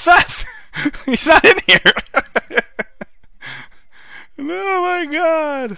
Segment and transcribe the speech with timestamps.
[0.00, 0.46] Seth?
[1.04, 1.92] He's not in here.
[4.38, 5.76] oh my god.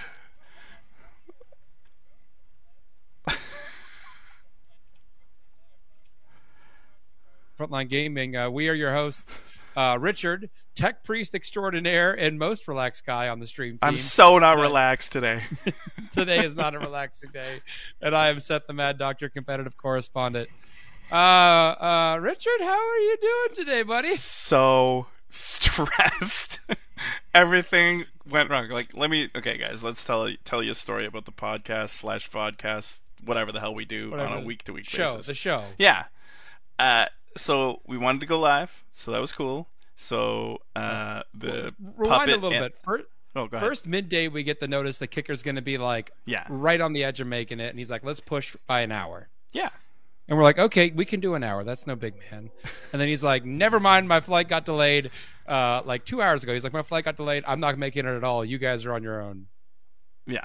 [7.59, 8.37] Frontline Gaming.
[8.37, 9.41] Uh, we are your hosts,
[9.77, 13.79] uh, Richard, tech priest extraordinaire, and most relaxed guy on the stream team.
[13.83, 15.43] I'm so not relaxed today.
[16.13, 17.61] Today is not a relaxing day,
[18.01, 20.49] and I am Seth the Mad Doctor, competitive correspondent.
[21.13, 24.11] Uh, uh, Richard, how are you doing today, buddy?
[24.17, 26.61] so stressed.
[27.35, 28.69] Everything went wrong.
[28.71, 29.29] Like, let me.
[29.37, 33.61] Okay, guys, let's tell tell you a story about the podcast slash podcast, whatever the
[33.61, 34.37] hell we do Whatever.
[34.37, 35.27] on a week to week Show basis.
[35.27, 35.65] the show.
[35.79, 36.05] Yeah.
[36.79, 39.69] Uh, so we wanted to go live, so that was cool.
[39.97, 42.79] So uh, the Rewind puppet a little and- bit.
[42.83, 46.45] First, Oh, first midday, we get the notice the kicker's going to be like Yeah.
[46.51, 49.29] right on the edge of making it, and he's like, "Let's push by an hour."
[49.53, 49.71] Yeah.
[50.29, 51.65] And we're like, okay, we can do an hour.
[51.65, 52.51] That's no big man.
[52.93, 55.11] And then he's like, never mind, my flight got delayed
[55.47, 56.53] uh, like two hours ago.
[56.53, 57.45] He's like, my flight got delayed.
[57.47, 58.45] I'm not making it at all.
[58.45, 59.47] You guys are on your own.
[60.27, 60.45] Yeah.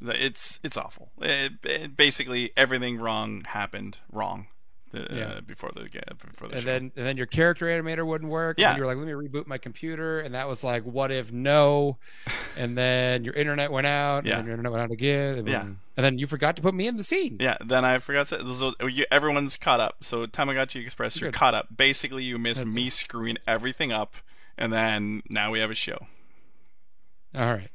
[0.00, 1.10] It's it's awful.
[1.20, 4.48] It, it, basically, everything wrong happened wrong.
[4.96, 5.40] Uh, Yeah.
[5.46, 6.66] Before the yeah, before the And show.
[6.66, 8.58] then and then your character animator wouldn't work.
[8.58, 8.70] Yeah.
[8.70, 10.20] And you were like, let me reboot my computer.
[10.20, 11.98] And that was like, what if no?
[12.56, 14.24] And then your internet went out.
[14.24, 14.32] Yeah.
[14.32, 15.38] And then your internet went out again.
[15.38, 15.58] And Yeah.
[15.58, 17.36] then, and then you forgot to put me in the scene.
[17.40, 18.54] Yeah, then I forgot to.
[18.54, 19.96] So you, everyone's caught up.
[20.02, 21.38] So Tamagotchi Express, you're Good.
[21.38, 21.68] caught up.
[21.76, 24.14] Basically, you missed That's me screwing everything up,
[24.58, 26.06] and then now we have a show.
[27.34, 27.68] All right.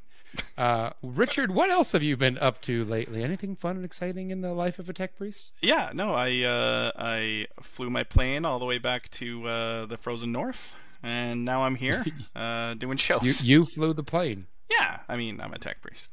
[0.58, 3.24] Uh, Richard, what else have you been up to lately?
[3.24, 5.52] Anything fun and exciting in the life of a tech priest?
[5.62, 9.98] Yeah, no, I uh, I flew my plane all the way back to uh, the
[9.98, 13.44] frozen north, and now I'm here uh, doing shows.
[13.44, 14.48] You you flew the plane.
[14.70, 16.12] Yeah, I mean, I'm a tech priest.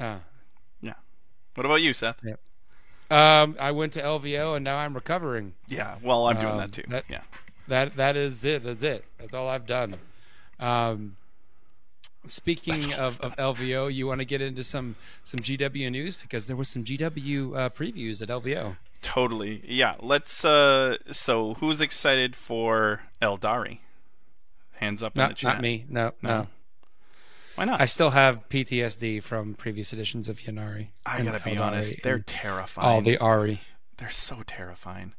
[0.00, 0.20] Ah.
[0.80, 0.94] Yeah.
[1.54, 2.16] What about you, Seth?
[3.10, 5.52] Um, I went to LVO and now I'm recovering.
[5.68, 6.84] Yeah, well, I'm doing Um, that too.
[6.88, 7.20] that- yeah.
[7.68, 8.64] That that is it.
[8.64, 9.04] That's it.
[9.18, 9.96] That's all I've done.
[10.58, 11.16] Um,
[12.26, 16.56] speaking of, of LVO, you want to get into some some GW news because there
[16.56, 18.76] was some GW uh, previews at LVO.
[19.02, 19.62] Totally.
[19.66, 19.96] Yeah.
[20.00, 20.44] Let's.
[20.44, 23.78] Uh, so, who's excited for Aeldari?
[24.74, 25.54] Hands up in the chat.
[25.54, 25.84] not me.
[25.88, 26.28] No, no.
[26.28, 26.46] No.
[27.54, 27.80] Why not?
[27.80, 30.88] I still have PTSD from previous editions of Ynnari.
[31.04, 31.94] I gotta be Aeldari honest.
[32.02, 32.88] They're terrifying.
[32.88, 33.60] all the Ari.
[33.98, 35.12] They're so terrifying.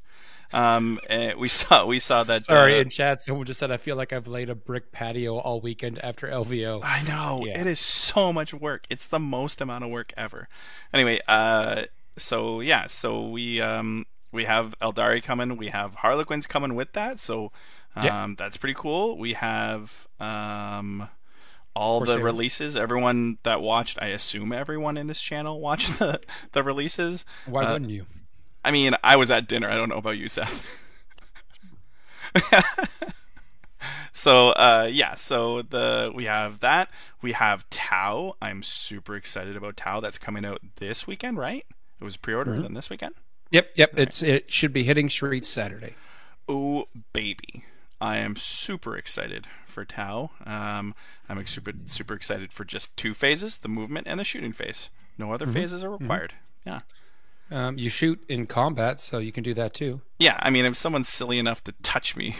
[0.53, 2.46] Um, eh, we saw we saw that.
[2.46, 5.38] Sorry, uh, in chat, someone just said I feel like I've laid a brick patio
[5.38, 6.81] all weekend after LVO.
[6.81, 7.62] I know Yeah.
[7.62, 8.86] it is so much work.
[8.90, 10.47] It's the most amount of work ever.
[10.94, 11.84] Anyway, uh,
[12.18, 15.58] so yeah, so we um we have Aeldari coming.
[15.58, 17.20] We have Harlequins coming with that.
[17.20, 17.52] So
[17.96, 18.28] um Yeah.
[18.38, 19.18] that's pretty cool.
[19.18, 21.09] We have um
[21.75, 22.75] all the releases.
[22.78, 26.20] Everyone that watched, I assume everyone in this channel watched the
[26.52, 27.25] the releases.
[27.46, 28.06] Why Uh, wouldn't you?
[28.63, 29.69] I mean, I was at dinner.
[29.69, 30.66] I don't know about you, Seth.
[34.12, 36.90] so uh, yeah, so the we have that.
[37.22, 38.35] We have Tau.
[38.41, 40.00] I'm super excited about Tau.
[40.00, 41.66] That's coming out this weekend, right?
[42.00, 42.62] It was pre-order Mm-hmm.
[42.63, 43.16] then this weekend.
[43.52, 43.94] Yep, yep.
[43.97, 45.96] It's it should be hitting streets Saturday.
[46.47, 47.66] Oh baby,
[48.02, 50.31] I am super excited for Tau.
[50.46, 50.96] Um,
[51.29, 54.90] I'm super super excited for just two phases: the movement and the shooting phase.
[55.18, 56.34] No other phases are required.
[56.66, 56.79] Yeah.
[57.53, 60.02] Um, you shoot in combat, so you can do that too.
[60.18, 62.36] Yeah, I mean, if someone's silly enough to touch me,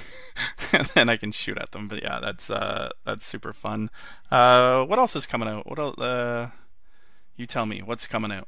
[0.96, 1.88] then I can shoot at them.
[1.88, 3.92] But yeah, that's uh, that's super fun.
[4.32, 5.70] Uh, what else is coming out?
[5.70, 6.00] What else?
[6.00, 6.50] Uh,
[7.36, 8.48] you tell me what's coming out.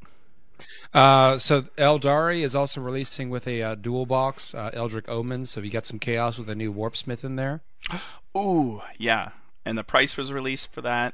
[0.92, 5.62] Uh, so Aeldari is also releasing with a uh, dual box uh, Eldritch Omen, so
[5.62, 7.62] you got some chaos with a new Warp Smith in there.
[8.36, 9.30] Ooh, yeah,
[9.66, 11.14] and the price was released for that.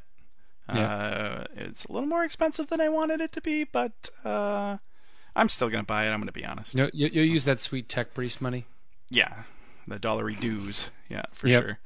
[0.73, 0.85] Yeah.
[0.85, 4.77] Uh, it's a little more expensive than I wanted it to be, but uh,
[5.35, 6.09] I'm still gonna buy it.
[6.11, 6.75] I'm gonna be honest.
[6.75, 8.65] You, you, you'll use that sweet tech priest money.
[9.09, 9.43] Yeah,
[9.87, 10.89] the dollary dues.
[11.09, 11.63] Yeah, for Yep.
[11.63, 11.79] sure.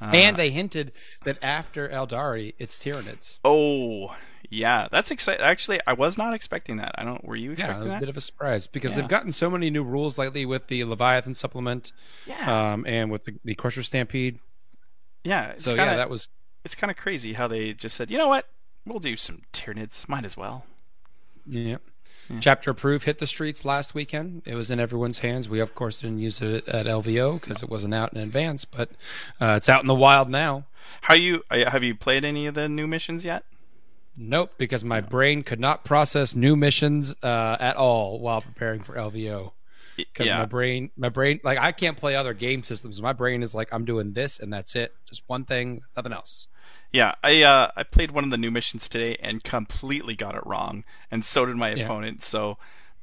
[0.00, 0.92] Uh, and they hinted
[1.24, 3.38] that after Aeldari, it's Tyranids.
[3.44, 4.16] oh,
[4.50, 5.44] yeah, that's exciting.
[5.44, 6.92] Actually, I was not expecting that.
[6.98, 7.24] I don't.
[7.24, 9.02] Were you Yeah, expecting it was a bit of a surprise because Yeah.
[9.02, 11.92] they've gotten so many new rules lately with the Leviathan supplement
[12.26, 12.72] yeah.
[12.72, 14.40] um, and with the, the Crusher Stampede.
[15.24, 16.28] Yeah, it's So kinda, yeah, that was
[16.64, 18.46] it's kind of crazy how they just said, you know what,
[18.84, 20.08] we'll do some Tyranids.
[20.08, 20.64] Might as well.
[21.46, 21.76] yeah.
[22.40, 24.42] Chapter approved hit the streets last weekend.
[24.46, 25.48] It was in everyone's hands.
[25.48, 28.90] We of course didn't use it at LVO because it wasn't out in advance, but
[29.40, 30.64] uh, it's out in the wild now.
[31.02, 33.44] How you uh, have you played any of the new missions yet?
[34.16, 38.94] Nope, because my brain could not process new missions uh, at all while preparing for
[38.94, 39.52] LVO.
[39.96, 43.00] Because yeah, my brain, my brain, like I can't play other game systems.
[43.00, 46.48] My brain is like I'm doing this and that's it, just one thing, nothing else.
[46.92, 47.14] Yeah.
[47.22, 50.84] I uh, I played one of the new missions today and completely got it wrong,
[51.10, 51.84] and so did my Yeah.
[51.84, 52.22] opponent.
[52.22, 52.58] So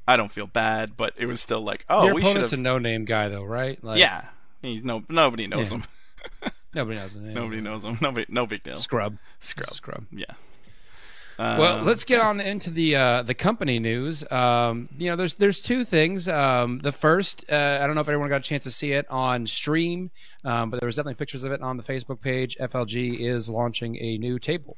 [0.07, 2.57] I don't feel bad, but it was still like, oh, Your we should opponent's a
[2.57, 3.83] no-name guy, though, right?
[3.83, 4.25] Like, yeah,
[4.62, 5.77] He's no nobody knows Yeah.
[5.80, 5.83] him.
[6.74, 7.15] Nobody knows.
[7.15, 7.33] Him.
[7.33, 7.97] Nobody knows him.
[8.01, 8.77] Nobody, no big deal.
[8.77, 9.18] Scrub.
[9.39, 9.71] Scrub.
[9.74, 10.06] Scrub.
[10.12, 10.25] Yeah.
[11.39, 14.30] Well, Uh, let's get on into the uh, the company news.
[14.30, 16.27] Um, you know, there's there's two things.
[16.27, 19.09] Um, the first, uh, I don't know if everyone got a chance to see it
[19.09, 20.12] on stream,
[20.44, 22.57] um, but there was definitely pictures of it on the Facebook page.
[22.57, 24.75] FLG is launching a new table.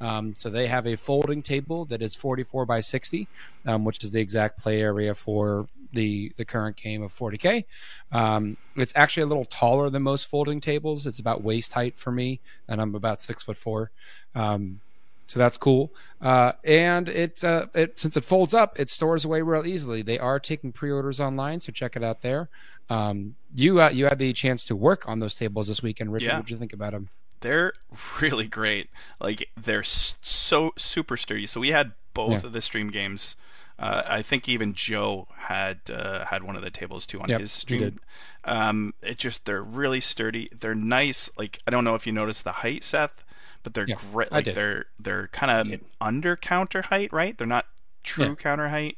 [0.00, 3.28] Um, so they have a folding table that is 44 by 60,
[3.66, 7.64] um, which is the exact play area for the the current game of 40k.
[8.12, 11.06] Um, it's actually a little taller than most folding tables.
[11.06, 13.90] It's about waist height for me, and I'm about six foot four.
[14.34, 14.80] Um,
[15.28, 15.92] so that's cool.
[16.20, 20.02] Uh, and it's uh, it, since it folds up, it stores away real easily.
[20.02, 22.48] They are taking pre-orders online, so check it out there.
[22.90, 26.26] Um, you uh, you had the chance to work on those tables this weekend, Richard.
[26.26, 26.36] Yeah.
[26.38, 27.10] What did you think about them?
[27.40, 27.72] they're
[28.20, 28.90] really great.
[29.20, 31.46] Like they're so super sturdy.
[31.46, 32.46] So we had both Yeah.
[32.46, 33.36] of the stream games.
[33.78, 37.40] Uh, I think even Joe had uh, had one of the tables too on Yep,
[37.40, 38.00] his stream.
[38.42, 40.48] Um, it just they're really sturdy.
[40.58, 41.30] They're nice.
[41.38, 43.22] Like I don't know if you noticed the height, Seth,
[43.68, 44.32] but they're Yeah, great.
[44.32, 45.68] Like they're they're kind of
[46.00, 47.36] under counter height, right?
[47.36, 47.66] They're not
[48.02, 48.34] true Yeah.
[48.36, 48.96] counter height.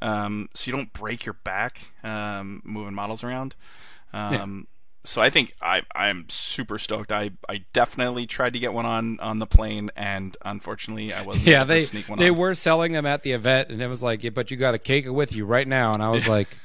[0.00, 3.56] Um, so you don't break your back um, moving models around.
[4.12, 4.66] Um,
[5.04, 7.12] So I think I I'm super stoked.
[7.12, 11.48] I, I definitely tried to get one on, on the plane, and unfortunately I wasn't
[11.48, 12.30] Yeah, able they to sneak one they on.
[12.30, 14.78] were selling them at the event, and it was like, yeah, but you got to
[14.78, 15.94] cake it with you right now.
[15.94, 16.60] And I was like,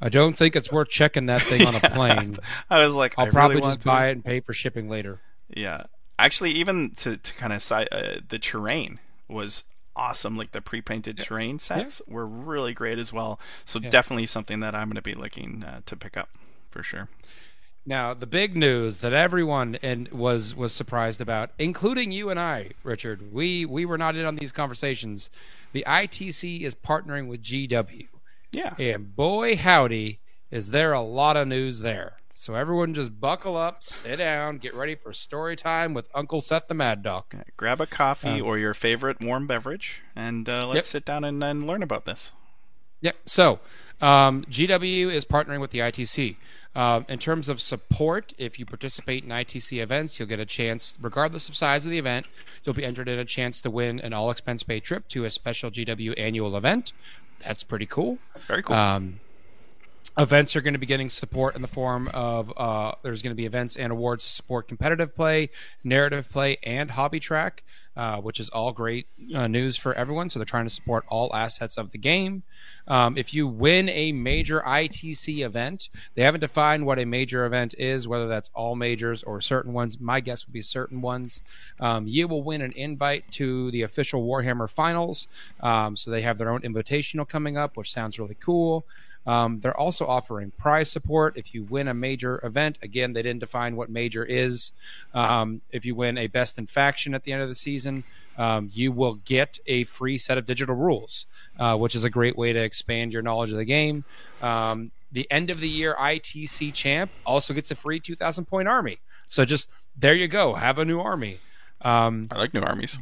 [0.00, 2.40] I don't think it's worth checking that thing on a plane.
[2.70, 3.84] I was like, I'll I probably really want just to.
[3.84, 5.22] buy it and pay for shipping later.
[5.54, 5.84] Yeah,
[6.18, 8.98] actually, even to to kind of side uh, the terrain
[9.28, 10.36] was awesome.
[10.36, 13.38] Like the pre-painted terrain sets were really great as well.
[13.64, 16.30] So definitely something that I'm going to be looking uh, to pick up
[16.70, 17.08] for sure.
[17.84, 22.70] Now, the big news that everyone and was was surprised about, including you and I,
[22.82, 23.32] Richard.
[23.32, 25.30] We we were not in on these conversations.
[25.72, 28.08] The ITC is partnering with GW,
[28.52, 30.18] Yeah, and boy howdy,
[30.50, 32.18] is there a lot of news there.
[32.38, 36.68] So everyone just buckle up, sit down, get ready for story time with Uncle Seth
[36.68, 37.24] the Mad Dog.
[37.56, 40.84] grab a coffee Um, or your favorite warm beverage, and uh, let's Yep.
[40.84, 42.34] sit down and, and learn about this.
[43.00, 43.16] Yep.
[43.26, 43.58] So,
[44.00, 46.36] um, GW is partnering with the ITC.
[46.76, 50.96] Um, in terms of support, if you participate in ITC events, you'll get a chance,
[51.00, 52.26] regardless of size of the event,
[52.62, 55.30] you'll be entered in a chance to win an all expense paid trip to a
[55.30, 56.92] special GW annual event.
[57.44, 58.18] That's pretty cool.
[58.46, 58.76] Very cool.
[58.76, 59.18] Um,
[60.18, 63.36] events are going to be getting support in the form of uh, there's going to
[63.36, 65.50] be events and awards to support competitive play,
[65.84, 67.62] narrative play, and hobby track,
[67.96, 70.28] uh, which is all great uh, news for everyone.
[70.28, 72.42] So they're trying to support all assets of the game.
[72.88, 77.74] Um, if you win a major ITC event, they haven't defined what a major event
[77.78, 80.00] is, whether that's all majors or certain ones.
[80.00, 81.42] My guess would be certain ones.
[81.78, 85.28] Um, you will win an invite to the official Warhammer finals.
[85.60, 88.84] Um, so they have their own invitational coming up, which sounds really cool.
[89.28, 92.78] Um, they're also offering prize support if you win a major event.
[92.80, 94.72] Again, they didn't define what major is.
[95.12, 98.04] Um, if you win a best in faction at the end of the season,
[98.38, 101.26] um, you will get a free set of digital rules,
[101.58, 104.02] uh, which is a great way to expand your knowledge of the game.
[104.40, 108.98] Um, the end of the year ITC champ also gets a free 2,000 point army.
[109.28, 111.38] So just there you go, have a new army.
[111.82, 112.98] Um, I like new armies.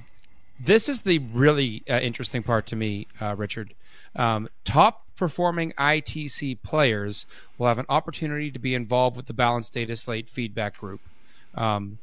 [0.59, 3.75] this is the really uh, interesting part to me, uh, Richard.
[4.17, 7.27] Um, top performing ITC players
[7.59, 11.01] will have an opportunity to be involved with the balanced data slate feedback group.
[11.55, 11.99] Um,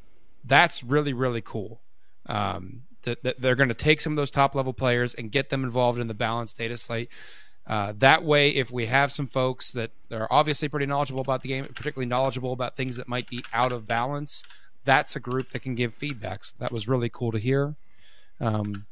[0.45, 1.79] that's really really cool.
[2.25, 5.49] Um, that, that they're going to take some of those top level players and get
[5.49, 7.09] them involved in the balanced data slate.
[7.65, 11.47] Uh, that way, if we have some folks that are obviously pretty knowledgeable about the
[11.47, 14.43] game, particularly knowledgeable about things that might be out of balance,
[14.83, 16.57] that's a group that can give feedbacks.
[16.57, 17.75] That was really cool to hear.
[18.41, 18.85] Um,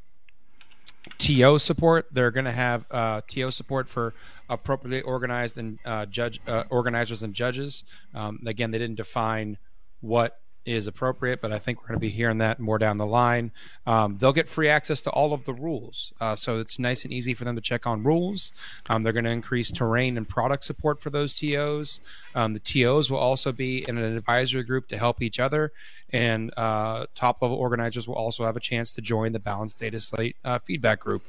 [1.17, 2.07] TO support.
[2.11, 4.13] They're going to have uh, TO support for
[4.49, 7.83] appropriately organized and uh, judge uh, organizers and judges.
[8.13, 9.57] Um, again, they didn't define
[10.01, 13.05] what is appropriate, but I think we're going to be hearing that more down the
[13.05, 13.51] line.
[13.85, 17.13] Um, they'll get free access to all of the rules, uh, so it's nice and
[17.13, 18.51] easy for them to check on rules.
[18.89, 21.99] Um, they're going to increase terrain and product support for those TOs.
[22.35, 25.71] Um, the TOs will also be in an advisory group to help each other,
[26.11, 29.99] and uh, top level organizers will also have a chance to join the balanced data
[29.99, 31.23] slate uh, feedback group.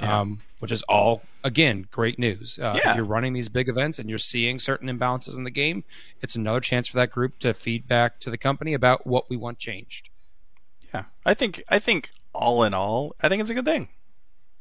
[0.00, 2.58] Um, which is all again great news.
[2.58, 2.90] Uh, Yeah.
[2.90, 5.84] If you're running these big events and you're seeing certain imbalances in the game,
[6.20, 9.58] it's another chance for that group to feedback to the company about what we want
[9.58, 10.10] changed.
[10.92, 13.88] Yeah, I think I think all in all, I think it's a good thing.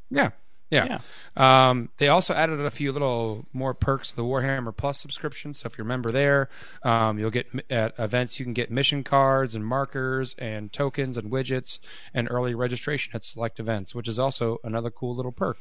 [0.10, 0.29] Yeah,
[0.69, 1.00] yeah.
[1.36, 5.53] Um, they also added a few little more perks to the Warhammer Plus subscription.
[5.53, 6.50] So if you're a member there,
[6.83, 11.31] um, you'll get at events you can get mission cards and markers and tokens and
[11.31, 11.79] widgets
[12.13, 15.57] and early registration at select events, which is also another cool little perk.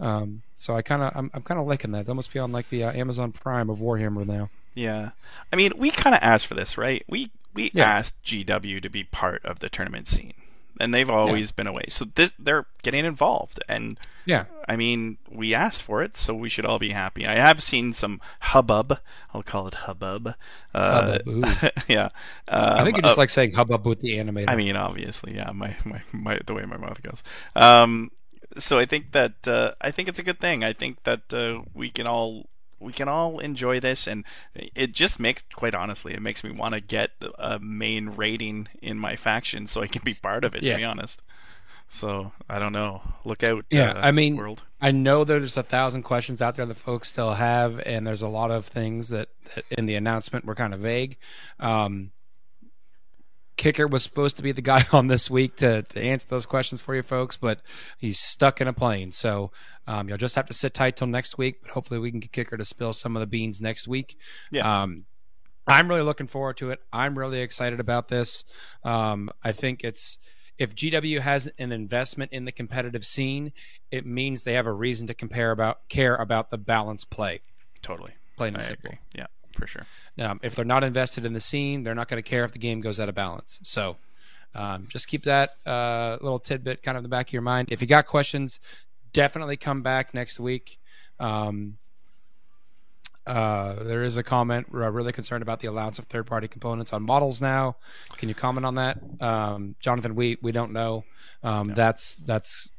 [0.00, 2.00] Um, so I kind of I'm, I'm kind of liking that.
[2.00, 4.50] It's almost feeling like the uh, Amazon Prime of Warhammer now.
[4.74, 5.10] Yeah,
[5.52, 7.04] I mean, we kind of asked for this, right?
[7.08, 7.84] We we Yeah.
[7.84, 10.32] asked GW to be part of the tournament scene,
[10.82, 11.84] and they've always been away.
[11.88, 14.44] So this they're getting involved, and Yeah.
[14.68, 17.26] I mean, we asked for it, so we should all be happy.
[17.26, 18.98] I have seen some hubbub.
[19.32, 20.34] I'll call it hubbub.
[20.74, 21.56] Uh, Hubbub,
[21.88, 22.08] yeah.
[22.48, 24.48] I think Um, you just uh, like saying hubbub with the animator.
[24.48, 25.50] I mean, obviously, yeah.
[25.52, 27.22] My, my, my the way my mouth goes.
[27.56, 28.10] Um,
[28.58, 30.62] so I think that uh, I think it's a good thing.
[30.62, 32.46] I think that uh, we can all
[32.82, 34.24] we can all enjoy this, and
[34.54, 38.98] it just makes, quite honestly, it makes me want to get a main rating in
[38.98, 40.62] my faction so I can be part of it.
[40.62, 40.72] Yeah.
[40.72, 41.22] To be honest.
[41.88, 43.02] So I don't know.
[43.24, 43.66] Look out.
[43.70, 44.62] Yeah, uh, I mean, world.
[44.80, 48.28] I know there's a thousand questions out there that folks still have, and there's a
[48.28, 51.18] lot of things that, that in the announcement were kind of vague.
[51.60, 52.12] Um,
[53.56, 56.80] Kicker was supposed to be the guy on this week to, to answer those questions
[56.80, 57.60] for you folks, but
[57.98, 59.10] he's stuck in a plane.
[59.12, 59.50] So
[59.86, 61.62] um, you'll just have to sit tight till next week.
[61.62, 64.16] But hopefully, we can get Kicker to spill some of the beans next week.
[64.50, 64.82] Yeah.
[64.82, 65.04] Um,
[65.66, 66.80] I'm really looking forward to it.
[66.92, 68.44] I'm really excited about this.
[68.82, 70.18] Um, I think it's
[70.58, 73.52] if GW has an investment in the competitive scene,
[73.90, 77.40] it means they have a reason to compare about care about the balance play.
[77.80, 78.12] Totally.
[78.36, 78.88] Plain I and simple.
[78.88, 78.98] agree.
[79.14, 79.86] Yeah, for sure.
[80.18, 82.58] Um, if they're not invested in the scene, they're not going to care if the
[82.58, 83.60] game goes out of balance.
[83.62, 83.96] So
[84.54, 87.68] um, just keep that uh, little tidbit kind of in the back of your mind.
[87.70, 88.60] If you got questions,
[89.12, 90.78] definitely come back next week.
[91.20, 91.78] Um,
[93.26, 94.66] uh, there is a comment.
[94.72, 97.76] We're really concerned about the allowance of third-party components on models now.
[98.16, 100.16] Can you comment on that, um, Jonathan?
[100.16, 101.04] We we don't know.
[101.44, 102.70] Um, That's that's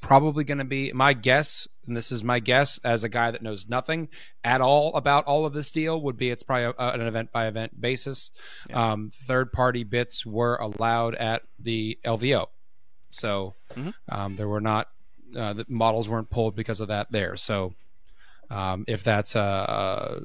[0.00, 3.42] probably going to be my guess, and this is my guess as a guy that
[3.42, 4.08] knows nothing
[4.44, 6.00] at all about all of this deal.
[6.02, 8.30] Would be it's probably a, an event by event basis.
[8.72, 12.46] Um, third party bits were allowed at the LVO,
[13.10, 13.94] so Mhm.
[14.08, 14.88] um, there were not
[15.36, 17.36] uh, the models weren't pulled because of that there.
[17.36, 17.74] So
[18.48, 20.20] um, if that's uh,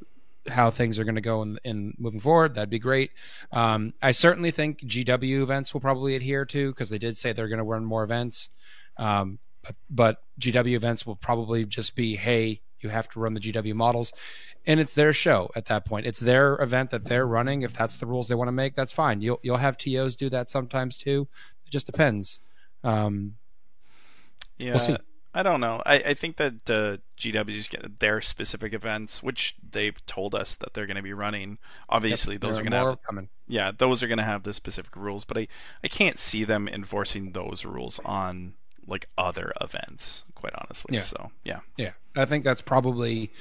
[0.47, 3.11] how things are going to go in, in moving forward, that'd be great.
[3.51, 7.47] Um, I certainly think GW events will probably adhere to because they did say they're
[7.47, 8.49] going to run more events.
[8.97, 13.39] Um, but, but GW events will probably just be, hey, you have to run the
[13.39, 14.13] GW models,
[14.65, 16.05] and it's their show at that point.
[16.05, 17.61] It's their event that they're running.
[17.61, 19.21] If that's the rules they want to make, that's fine.
[19.21, 21.27] You'll you'll have tos do that sometimes too.
[21.65, 22.39] It just depends.
[22.83, 23.35] Um,
[24.57, 24.97] Yeah, see.
[25.33, 25.81] I don't know.
[25.85, 30.73] I, I think that the GWs get their specific events, which they've told us that
[30.73, 31.57] they're going to be running.
[31.87, 33.29] Obviously, those are going to have coming.
[33.47, 35.23] yeah, those are going to have the specific rules.
[35.23, 35.47] But I
[35.83, 38.55] I can't see them enforcing those rules on
[38.87, 40.25] like other events.
[40.35, 41.01] Quite honestly, Yeah.
[41.01, 43.31] so yeah, Yeah, I think that's probably,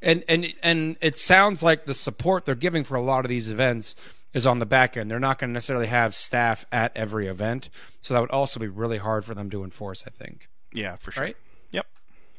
[0.00, 3.50] and and and it sounds like the support they're giving for a lot of these
[3.50, 3.94] events
[4.32, 5.10] is on the back end.
[5.10, 7.68] They're not going to necessarily have staff at every event,
[8.00, 10.04] so that would also be really hard for them to enforce.
[10.06, 10.48] I think.
[10.72, 11.24] yeah, for sure.
[11.24, 11.36] Right?
[11.72, 11.86] Yep.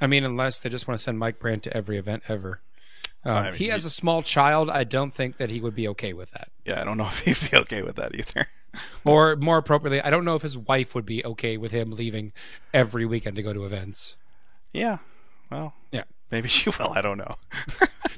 [0.01, 2.61] I mean, unless they just want to send Mike Brandt to every event ever.
[3.25, 4.69] Uh, I mean, he has he- a small child.
[4.69, 6.49] I don't think that he would be okay with that.
[6.65, 8.47] Yeah, I don't know if he'd be okay with that either.
[9.05, 12.31] Or more appropriately, I don't know if his wife would be okay with him leaving
[12.73, 14.17] every weekend to go to events.
[14.73, 14.97] yeah.
[15.49, 15.73] Well.
[15.91, 16.03] Yeah.
[16.31, 16.91] Maybe she will.
[16.93, 17.35] I don't know.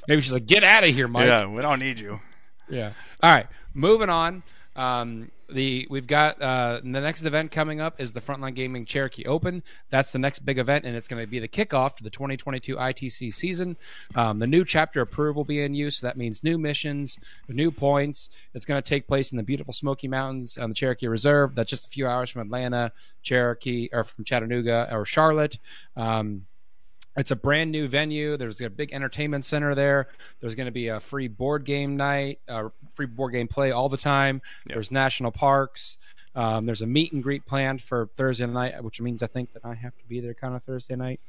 [0.07, 2.19] Maybe she's like, "Get out of here, Mike." yeah, we don't need you.
[2.69, 2.91] Yeah.
[3.23, 3.47] All right.
[3.73, 4.43] Moving on.
[4.81, 9.25] Um, the we've got uh, the next event coming up is the Frontline Gaming Cherokee
[9.25, 9.61] Open.
[9.91, 12.77] That's the next big event, and it's going to be the kickoff to the 2022
[12.77, 13.77] ITC season.
[14.15, 15.97] Um, the new chapter approve will be in use.
[15.97, 18.29] So that means new missions, new points.
[18.55, 21.53] It's going to take place in the beautiful Smoky Mountains on the Cherokee Reserve.
[21.53, 25.59] That's just a few hours from Atlanta, Cherokee, or from Chattanooga or Charlotte.
[25.95, 26.47] Um,
[27.17, 28.37] it's a brand new venue.
[28.37, 30.07] There's a big entertainment center there.
[30.39, 33.89] There's going to be a free board game night, uh, free board game play all
[33.89, 34.41] the time.
[34.67, 34.75] Yep.
[34.75, 35.97] There's national parks.
[36.33, 39.65] Um, there's a meet and greet planned for Thursday night, which means I think that
[39.65, 41.19] I have to be there kind of Thursday night.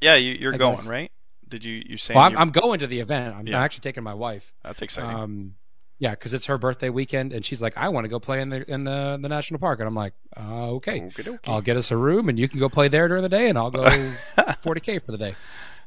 [0.00, 0.86] Yeah, you, you're I going guess.
[0.88, 1.12] right.
[1.48, 2.14] Did you you say?
[2.14, 3.36] Well, I'm, I'm going to the event.
[3.36, 3.60] I'm Yeah.
[3.60, 4.52] actually taking my wife.
[4.64, 5.10] that's exciting.
[5.14, 5.54] Um,
[6.02, 8.48] yeah, because it's her birthday weekend, and she's like, "I want to go play in
[8.48, 11.38] the in the the national park," and I'm like, uh, "Okay, Okey-dokey.
[11.46, 13.56] I'll get us a room, and you can go play there during the day, and
[13.56, 13.84] I'll go
[14.36, 15.36] 40k for the day."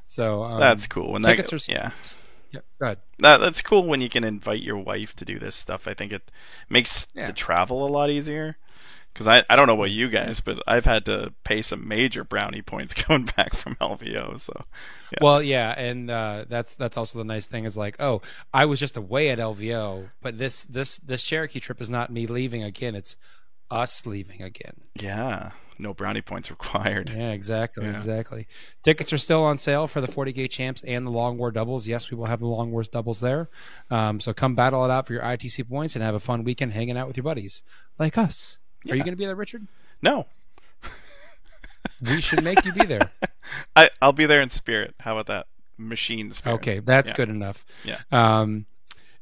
[0.06, 1.12] So um, That's cool.
[1.12, 1.92] When tickets go- are yeah.
[2.52, 2.60] yeah.
[2.80, 3.00] Go ahead.
[3.20, 5.86] That that's cool when you can invite your wife to do this stuff.
[5.86, 6.32] I think it
[6.70, 7.28] makes Yeah.
[7.28, 8.56] the travel a lot easier.
[9.16, 12.26] Because I, I don't know about you guys, but I've had to pay some major
[12.26, 14.38] brownie points going back from LVO.
[14.42, 14.66] So
[15.14, 15.20] Yeah.
[15.22, 18.22] Well, yeah, and uh, that's that's also the nice thing is like, oh,
[18.54, 22.28] I was just away at LVO, but this this this Cherokee trip is not me
[22.28, 23.16] leaving again; it's
[23.72, 24.74] us leaving again.
[25.02, 27.10] yeah, no brownie points required.
[27.10, 27.96] Yeah, exactly, Yeah.
[27.96, 28.48] exactly.
[28.84, 31.88] Tickets are still on sale for the 40k champs and the Long War doubles.
[31.88, 33.50] Yes, we will have the Long Wars doubles there.
[33.90, 36.74] Um, so come battle it out for your ITC points and have a fun weekend
[36.74, 37.64] hanging out with your buddies
[37.98, 38.60] like us.
[38.90, 39.68] Are you going to be there, Richard?
[40.02, 40.26] No,
[42.02, 43.10] We should make you be there.
[43.76, 44.96] I I'll be there in spirit.
[45.00, 45.48] How about that?
[45.78, 46.56] Machine spirit.
[46.56, 47.16] Okay, that's Yeah.
[47.16, 47.66] good enough.
[47.84, 48.00] Yeah.
[48.12, 48.66] Um,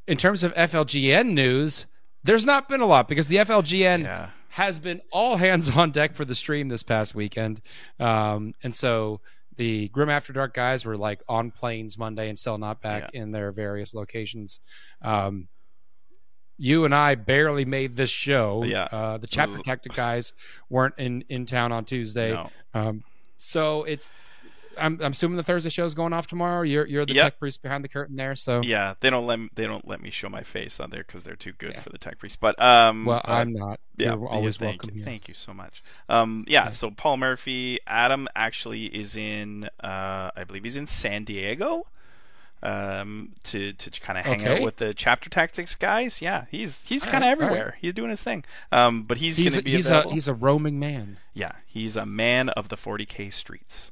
[0.07, 1.85] in terms of FLGN news,
[2.23, 4.29] there's not been a lot because the FLGN Yeah.
[4.49, 7.61] has been all hands on deck for the stream this past weekend.
[7.99, 9.21] Um, and so
[9.55, 13.31] the Grim After Dark guys were like on planes Monday and still not back in
[13.31, 14.59] their various locations.
[15.01, 15.47] Um,
[16.57, 18.63] you and I barely made this show.
[18.63, 18.83] Yeah.
[18.91, 20.33] Uh, the chapter tactic guys
[20.69, 22.31] weren't in, in town on Tuesday.
[22.33, 22.49] No.
[22.73, 23.03] Um,
[23.37, 24.09] so it's,
[24.77, 26.63] I'm, I'm assuming the Thursday show is going off tomorrow.
[26.63, 27.23] You're, you're the Yep.
[27.23, 28.33] tech priest behind the curtain there.
[28.35, 31.03] So, Yeah, they don't let me, they don't let me show my face on there
[31.05, 31.81] because they're too good Yeah.
[31.81, 32.39] for the tech priest.
[32.39, 33.79] But um, well, I'm not.
[33.97, 35.05] yeah, You're always yeah, thank welcome You, here.
[35.05, 35.83] thank you so much.
[36.09, 36.71] Um, yeah, Yeah.
[36.71, 41.85] so Paul Murphy, Adam actually is in, uh, I believe he's in San Diego,
[42.63, 46.21] um, to to kind of hang out with the chapter tactics guys.
[46.21, 47.77] Yeah, he's he's kind of right, all everywhere.
[47.79, 48.45] He's doing his thing.
[48.71, 51.19] Um, but he's, He's, going a, to be he's a he's a roaming man.
[51.33, 53.91] Yeah, he's a man of the 40k streets.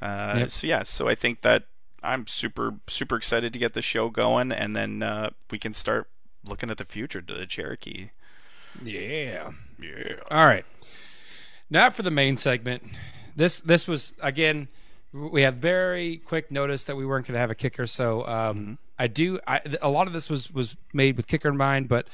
[0.00, 0.50] Uh, Yep.
[0.50, 1.64] So yeah, so I think that
[2.02, 6.08] I'm super super excited to get the show going, and then uh, we can start
[6.44, 8.10] looking at the future to the Cherokee.
[8.84, 9.52] Yeah.
[9.80, 10.16] Yeah.
[10.30, 10.64] All right.
[11.70, 12.82] Now for the main segment.
[13.34, 14.68] This this was again.
[15.12, 18.56] We had very quick notice that we weren't going to have a kicker, so um,
[18.58, 18.72] Mm-hmm.
[18.98, 19.40] I do.
[19.46, 22.06] I, a lot of this was was made with kicker in mind, but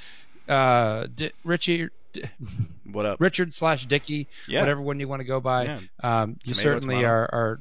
[0.48, 1.88] uh, D- Richie.
[2.12, 2.22] D-
[2.90, 3.20] What up?
[3.20, 4.60] Richard slash Dicky, Yeah.
[4.60, 5.64] whatever one you want to go by.
[5.64, 5.80] Yeah.
[6.02, 7.08] Um, you Tomato, certainly tomato.
[7.08, 7.60] are, are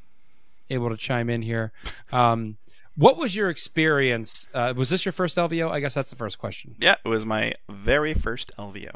[0.69, 1.71] able to chime in here.
[2.11, 2.57] Um,
[2.95, 4.47] what was your experience?
[4.53, 5.69] Uh, was this your first LVO?
[5.71, 6.75] I guess that's the first question.
[6.79, 8.93] Yeah, it was my very first LVO.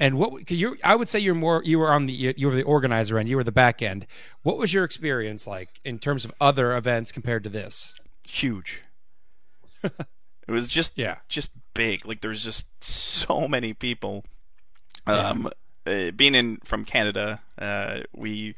[0.00, 2.62] And what you I would say you're more you were on the you were the
[2.62, 4.06] organizer end, you were the back end.
[4.42, 7.94] What was your experience like in terms of other events compared to this?
[8.24, 8.82] Huge.
[9.84, 9.92] it
[10.48, 11.18] was just Yeah.
[11.28, 12.06] just big.
[12.06, 14.24] Like there's just so many people.
[15.06, 15.50] Um,
[15.86, 18.54] uh, being in from Canada, uh, we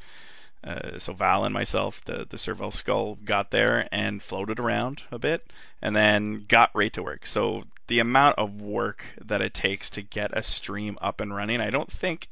[0.63, 5.19] uh, so Val and myself, the the Servo Skull, got there and floated around a
[5.19, 5.45] bit,
[5.81, 7.25] and then got right to work.
[7.25, 11.59] So the amount of work that it takes to get a stream up and running,
[11.61, 12.27] I don't think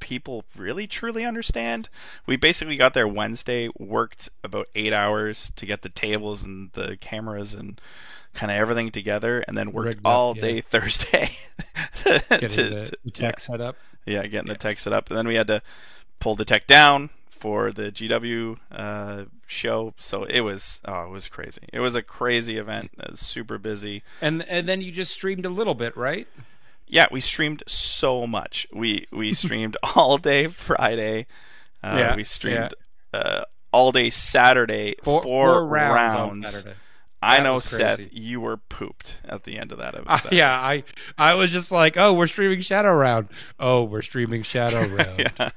[0.00, 1.88] people really truly understand.
[2.26, 6.96] We basically got there Wednesday, worked about eight hours to get the tables and the
[7.00, 7.80] cameras and
[8.34, 10.42] kind of everything together, and then worked Rigged up, all yeah.
[10.42, 11.30] day Thursday
[12.04, 13.76] Getting to- the, to- the tech set up.
[14.06, 15.62] yeah, getting the tech set up, and then we had to
[16.20, 19.94] pull the tech down for the GW uh, show.
[19.96, 21.62] So it was oh, it was crazy.
[21.72, 22.90] It was a crazy event.
[23.10, 24.02] Was super busy.
[24.20, 26.26] And and then you just streamed a little bit, right?
[26.86, 28.66] Yeah, we streamed so much.
[28.72, 31.26] We we streamed all day Friday.
[31.82, 32.74] Uh, Yeah, we streamed
[33.12, 34.96] uh, all day Saturday.
[35.02, 35.94] Four, four, four rounds,
[36.44, 36.50] rounds.
[36.54, 36.76] Saturday.
[37.20, 39.94] I That know, Seth, you were pooped at the end of that.
[40.06, 40.84] Uh, yeah, I
[41.16, 43.28] I was just like, oh, we're streaming Shadow Round.
[43.58, 45.32] Oh, we're streaming Shadow Round.
[45.38, 45.50] yeah,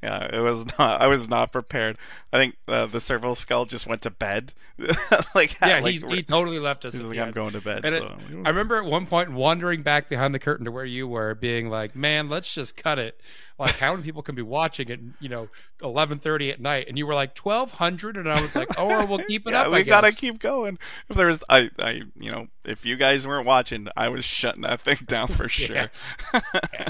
[0.00, 0.36] yeah.
[0.36, 1.00] It was not.
[1.00, 1.98] I was not prepared.
[2.32, 4.52] I think uh, the Servo Skull just went to bed.
[5.34, 6.94] like Yeah, like, he, he totally left us.
[6.94, 7.84] he was like, I'm going to bed.
[7.84, 8.04] And it-
[8.44, 11.68] I remember at one point wandering back behind the curtain to where you were, being
[11.68, 13.20] like, "Man, let's just cut it."
[13.58, 15.00] Like, how many people can be watching it?
[15.20, 15.48] you know
[15.82, 16.86] eleven thirty at night?
[16.88, 19.62] And you were like twelve hundred, and I was like, "Oh, we'll keep it yeah,
[19.62, 20.78] up." we gotta keep going.
[21.08, 24.62] If there was, I, I, you know, if you guys weren't watching, I was shutting
[24.62, 25.90] that thing down for sure.
[26.32, 26.88] Yeah,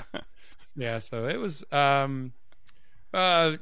[0.76, 0.98] yeah.
[0.98, 1.64] so it was.
[1.72, 2.32] um
[3.14, 3.56] uh,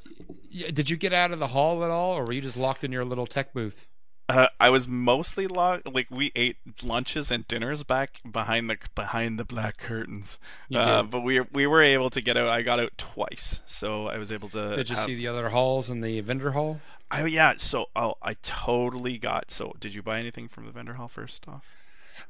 [0.73, 2.90] did you get out of the hall at all, or were you just locked in
[2.90, 3.87] your little tech booth?
[4.29, 5.93] Uh, I was mostly locked.
[5.93, 10.39] Like we ate lunches and dinners back behind the behind the black curtains.
[10.75, 12.49] Uh, but we we were able to get out.
[12.49, 14.75] I got out twice, so I was able to.
[14.77, 16.81] Did you have- see the other halls in the vendor hall?
[17.12, 17.55] Oh yeah.
[17.59, 19.53] So oh, I totally got.
[19.53, 21.62] So did you buy anything from the vendor hall first off?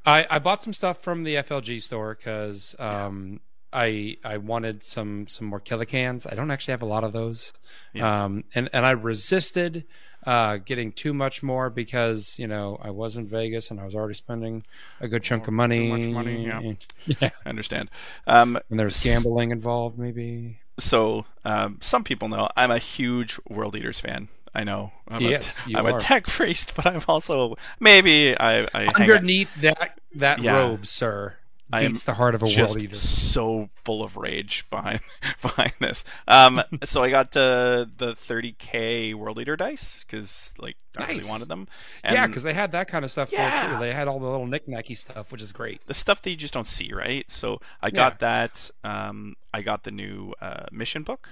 [0.04, 3.40] I, I bought some stuff from the FLG store because um,
[3.72, 6.26] I I wanted some some more Killa Kans.
[6.26, 7.54] I don't actually have a lot of those,
[7.94, 8.24] Yeah.
[8.24, 9.84] um, and and I resisted
[10.26, 13.94] uh, getting too much more because you know I was in Vegas and I was
[13.94, 14.64] already spending
[15.00, 15.78] a good chunk of money.
[15.78, 16.60] Too much money, yeah.
[17.06, 17.30] yeah.
[17.44, 17.90] I understand.
[18.26, 20.60] Um, And there's gambling involved, maybe.
[20.78, 24.28] so um, some people know I'm a huge World Eaters fan.
[24.54, 24.92] I know.
[25.08, 25.98] I'm Yes, a, you I'm are.
[25.98, 30.56] a tech priest, but I'm also maybe I, I Underneath that that Yeah.
[30.56, 32.94] robe, sir, I am beats the heart of a world eater.
[32.94, 35.00] so full of rage behind
[35.42, 36.04] behind this.
[36.28, 41.08] Um, so I got uh, the 30k World Eater dice because like I Nice.
[41.16, 41.68] really wanted them.
[42.04, 43.74] And yeah, because they had that kind of stuff there Yeah.
[43.74, 43.78] too.
[43.80, 45.80] They had all the little knick-knacky stuff, which is great.
[45.86, 47.30] the stuff that you just don't see, right?
[47.30, 48.70] So I got that.
[48.84, 51.28] Um, I got the new uh, mission book.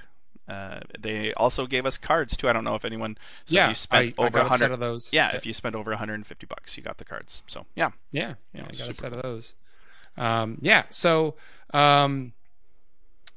[0.47, 2.49] Uh, they also gave us cards too.
[2.51, 3.17] I don't know if anyone.
[3.47, 4.59] So yeah, if you spent I, I over got a 100.
[4.59, 5.11] set of those.
[5.11, 7.43] yeah, if you spent over 150 bucks, you got the cards.
[7.47, 9.55] So yeah, Yeah, Yeah, yeah, I got a set of those.
[10.17, 11.35] Um, yeah, so
[11.73, 12.33] um,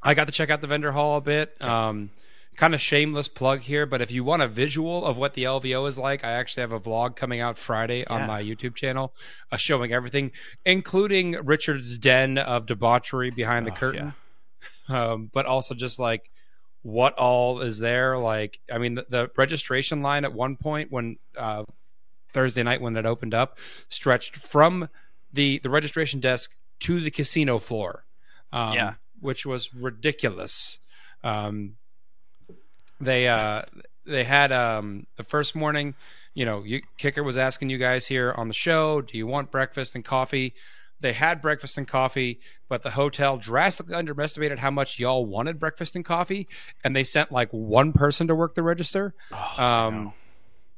[0.02, 1.62] I got to check out the vendor hall a bit.
[1.63, 2.12] Um,
[2.56, 5.88] kind of shameless plug here, but if you want a visual of what the LVO
[5.88, 8.26] is like, I actually have a vlog coming out Friday on Yeah.
[8.28, 9.13] my YouTube channel,
[9.52, 10.32] uh, showing everything,
[10.66, 14.13] including Richard's den of debauchery behind the Oh, curtain,
[14.90, 16.32] um, but also just like
[16.82, 18.18] what all is there.
[18.18, 21.63] Like, I mean, the, the registration line at one point when uh,
[22.34, 23.60] Thursday night when it opened up
[23.90, 24.90] stretched from
[25.32, 28.06] the the registration desk to the casino floor.
[28.52, 28.94] Um, Yeah.
[29.20, 30.80] which was ridiculous.
[31.24, 31.76] Um,
[33.00, 33.63] they uh,
[34.06, 35.96] they had um, the first morning.
[36.34, 39.50] You know, you, Kicker was asking you guys here on the show, do you want
[39.52, 40.54] breakfast and coffee?
[41.00, 45.96] They had breakfast and coffee, but the hotel drastically underestimated how much y'all wanted breakfast
[45.96, 46.48] and coffee,
[46.84, 49.13] and they sent like one person to work the register.
[49.32, 50.13] Oh, Um.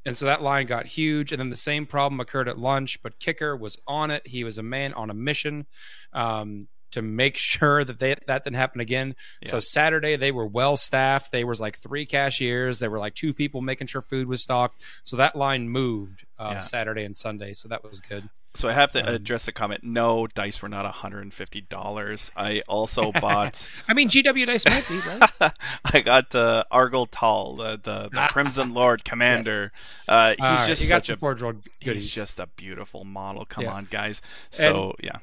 [0.10, 1.32] And so that line got huge.
[1.32, 4.28] And then the same problem occurred at lunch, but Kicker was on it.
[4.28, 5.66] He was a man on a mission
[6.14, 9.16] um, to make sure that they, that didn't happen again.
[9.46, 11.32] So Saturday they were well staffed.
[11.32, 12.80] There was like three cashiers.
[12.80, 14.82] There were like two people making sure food was stocked.
[15.04, 16.60] So that line moved uh, Yeah.
[16.60, 17.54] Saturday and Sunday.
[17.54, 18.30] So that was good.
[18.60, 19.86] So I have to Um, address a comment.
[19.86, 22.32] No, dice were not $150.
[22.36, 25.54] I also bought I mean, GW Dice might be right.
[25.86, 26.66] I got uh,
[27.10, 29.72] Tall, the, the, the Crimson Lord Commander.
[30.10, 32.04] Uh, he's right, just you got such some a Forge World goodies.
[32.04, 33.46] he's just a beautiful model.
[33.46, 33.72] Come Yeah.
[33.74, 34.22] on, guys.
[34.52, 35.20] So yeah,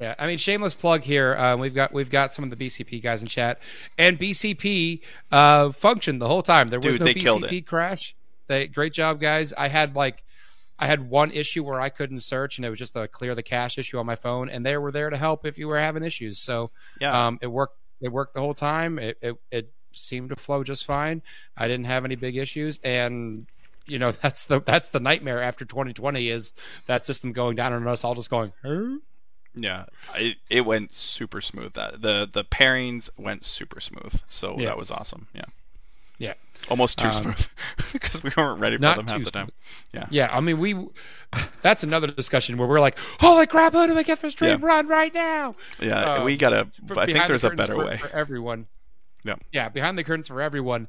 [0.00, 1.34] Yeah, I mean, shameless plug here.
[1.36, 3.58] Uh, we've got we've got some of the BCP guys in chat,
[3.98, 5.00] and BCP
[5.32, 6.68] uh, functioned the whole time.
[6.68, 8.14] There was Dude, no BCP crash.
[8.46, 9.52] They great job, guys.
[9.52, 10.22] I had like
[10.78, 13.42] I had one issue where I couldn't search, and it was just a clear the
[13.42, 16.02] cache issue on my phone, and they were there to help if you were having
[16.02, 16.38] issues.
[16.38, 17.26] So yeah.
[17.26, 17.76] um, it worked.
[18.00, 18.98] It worked the whole time.
[18.98, 21.22] It, it it seemed to flow just fine.
[21.56, 23.46] I didn't have any big issues, and
[23.86, 26.52] you know that's the that's the nightmare after 2020 is
[26.86, 28.52] that system going down and us all just going.
[28.64, 28.98] "Huh?"
[29.54, 29.84] Yeah,
[30.16, 31.74] it, it went super smooth.
[31.74, 34.66] That the the pairings went super smooth, so Yeah.
[34.66, 35.28] that was awesome.
[35.34, 35.44] Yeah,
[36.22, 36.34] Yeah.
[36.70, 37.48] almost too Um, smooth
[37.92, 39.50] because we weren't ready for them half the time.
[39.92, 40.74] Yeah, Yeah, I mean, we.
[41.62, 43.72] That's another discussion where we're like, "Holy crap!
[43.72, 44.66] Who do I get this stream Yeah.
[44.66, 46.68] run right now?" yeah, Um, we gotta.
[46.96, 47.96] I think there's a better for, way.
[47.96, 48.66] for everyone.
[49.24, 49.36] Yeah.
[49.52, 50.88] yeah, behind the curtains for everyone.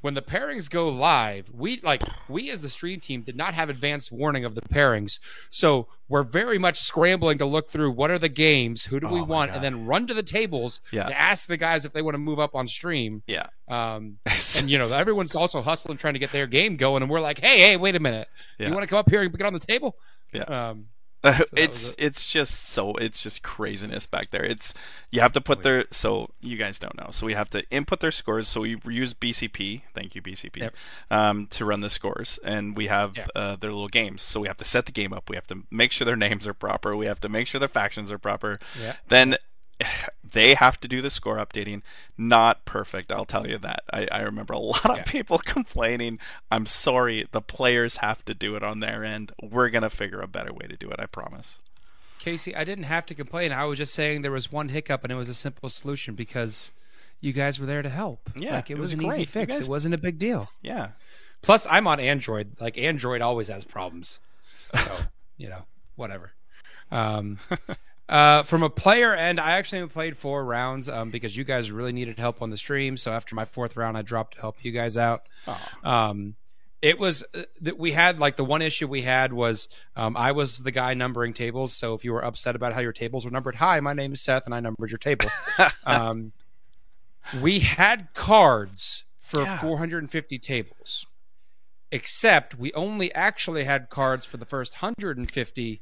[0.00, 3.68] When the pairings go live, we like we as the stream team did not have
[3.68, 8.18] advanced warning of the pairings, so we're very much scrambling to look through what are
[8.18, 9.56] the games, who do we Oh want, God.
[9.56, 11.04] and then run to the tables Yeah.
[11.04, 13.22] to ask the guys if they want to move up on stream.
[13.26, 14.18] Yeah, Um,
[14.58, 17.40] and you know everyone's also hustling trying to get their game going, and we're like,
[17.40, 18.68] "Hey, hey, wait a minute, Yeah.
[18.68, 19.96] you want to come up here and get on the table?"
[20.32, 20.42] Yeah.
[20.42, 20.86] Um,
[21.38, 24.44] that it's was it's just so it's just craziness back there.
[24.44, 24.74] It's
[25.10, 27.08] you have to put their so you guys don't know.
[27.12, 28.46] So we have to input their scores.
[28.46, 29.82] So we use BCP.
[29.94, 30.58] Thank you BCP.
[30.58, 30.74] Yep.
[31.10, 34.20] Um, to run the scores, and we have uh, their little games.
[34.20, 35.30] So we have to set the game up.
[35.30, 36.94] We have to make sure their names are proper.
[36.94, 38.58] We have to make sure their factions are proper.
[38.78, 38.96] Yeah.
[39.08, 39.38] Then
[40.22, 41.82] they have to do the score updating.
[42.18, 43.82] Not perfect, I'll tell you that.
[43.92, 45.02] I, I remember a lot of Yeah.
[45.04, 46.18] people complaining.
[46.50, 49.32] I'm sorry, the players have to do it on their end.
[49.42, 50.96] We're gonna figure a better way to do it.
[50.98, 51.58] I promise.
[52.18, 53.52] Casey, I didn't have to complain.
[53.52, 56.72] I was just saying there was one hiccup and it was a simple solution because
[57.20, 58.30] you guys were there to help.
[58.36, 59.12] Yeah, like it, it was, was an great.
[59.20, 59.52] easy fix.
[59.58, 60.50] guys- It wasn't a big deal.
[60.62, 60.90] Yeah.
[61.42, 62.52] Plus, I'm on Android.
[62.60, 64.20] Like Android always has problems,
[64.74, 64.96] so
[65.36, 65.64] you know,
[65.96, 66.32] whatever.
[66.90, 67.38] Um,
[68.08, 71.70] uh, from a player end, I actually only played four rounds um, because you guys
[71.70, 72.96] really needed help on the stream.
[72.96, 75.22] So after my fourth round, I dropped to help you guys out.
[75.82, 76.34] Um,
[76.82, 80.32] it was uh, that we had like the one issue we had was um, I
[80.32, 81.72] was the guy numbering tables.
[81.72, 84.20] So if you were upset about how your tables were numbered, hi, my name is
[84.20, 85.30] Seth, and I numbered your table.
[85.84, 86.32] um,
[87.40, 89.58] we had cards for Yeah.
[89.62, 91.06] 450 tables,
[91.90, 95.80] except we only actually had cards for the first 150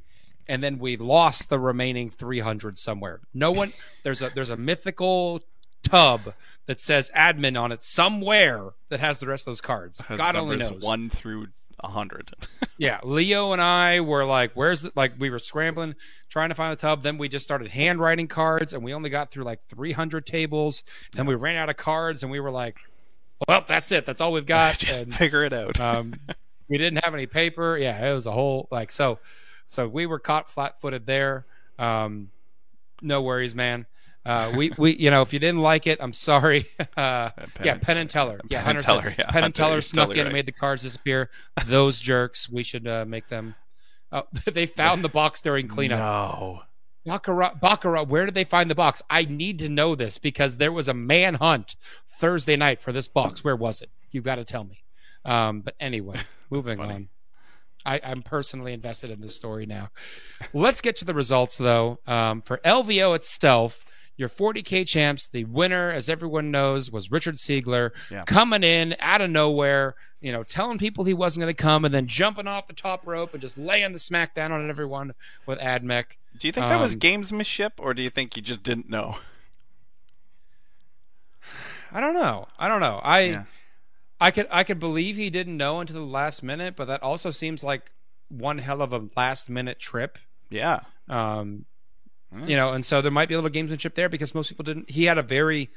[0.48, 3.20] and then we lost the remaining 300 somewhere.
[3.32, 5.42] No one there's a there's a mythical
[5.82, 6.34] tub
[6.66, 10.00] that says admin on it somewhere that has the rest of those cards.
[10.02, 10.82] Has God only knows.
[10.82, 11.48] One through
[11.80, 12.32] a hundred.
[12.78, 15.94] Yeah, Leo and I were like, "Where's the, like?" We were scrambling,
[16.28, 17.04] trying to find the tub.
[17.04, 20.82] Then we just started handwriting cards, and we only got through like 300 tables.
[21.12, 22.76] Then we ran out of cards, and we were like,
[23.46, 24.04] "Well, that's it.
[24.04, 25.78] That's all we've got." Just and, figure it out.
[25.78, 26.14] um,
[26.68, 27.78] we didn't have any paper.
[27.78, 29.20] Yeah, it was a whole like so.
[29.72, 31.46] So we were caught flat-footed there.
[31.78, 32.30] Um,
[33.00, 33.86] no worries, man.
[34.24, 36.66] Uh, we we you know if you didn't like it, I'm sorry.
[36.96, 38.38] Uh, Penn yeah, Penn and Teller.
[38.48, 41.30] Yeah, Penn and Teller, yeah, Penn and Teller snuck in and made the cards disappear.
[41.66, 42.50] Those jerks.
[42.50, 43.54] We should uh, make them.
[44.12, 45.98] Oh, they found the box during cleanup.
[45.98, 46.62] No.
[47.06, 49.02] Baccarat, Baccarat, where did they find the box?
[49.08, 53.42] I need to know this because there was a manhunt Thursday night for this box.
[53.42, 53.90] Where was it?
[54.10, 54.82] You've got to tell me.
[55.24, 57.08] Um, but anyway, moving on.
[57.84, 59.90] I, I'm personally invested in this story now.
[60.52, 61.98] Let's get to the results, though.
[62.06, 63.84] Um, for LVO itself,
[64.16, 65.28] your 40k champs.
[65.28, 68.22] The winner, as everyone knows, was Richard Siegler Yeah.
[68.24, 69.94] coming in out of nowhere.
[70.20, 73.04] You know, telling people he wasn't going to come, and then jumping off the top
[73.06, 75.14] rope and just laying the smackdown on everyone
[75.46, 76.04] with Admech.
[76.38, 79.16] Do you think that was Um, gamesmanship, or do you think you just didn't know?
[81.90, 82.46] I don't know.
[82.58, 83.00] I don't know.
[83.02, 83.44] I Yeah.
[84.22, 87.30] I could I could believe he didn't know until the last minute, but that also
[87.30, 87.90] seems like
[88.28, 90.18] one hell of a last minute trip.
[90.50, 90.80] Yeah.
[91.08, 91.66] Um,
[92.32, 92.46] Hmm.
[92.48, 94.88] You know, and so there might be a little gamesmanship there because most people didn't.
[94.90, 95.68] He had a very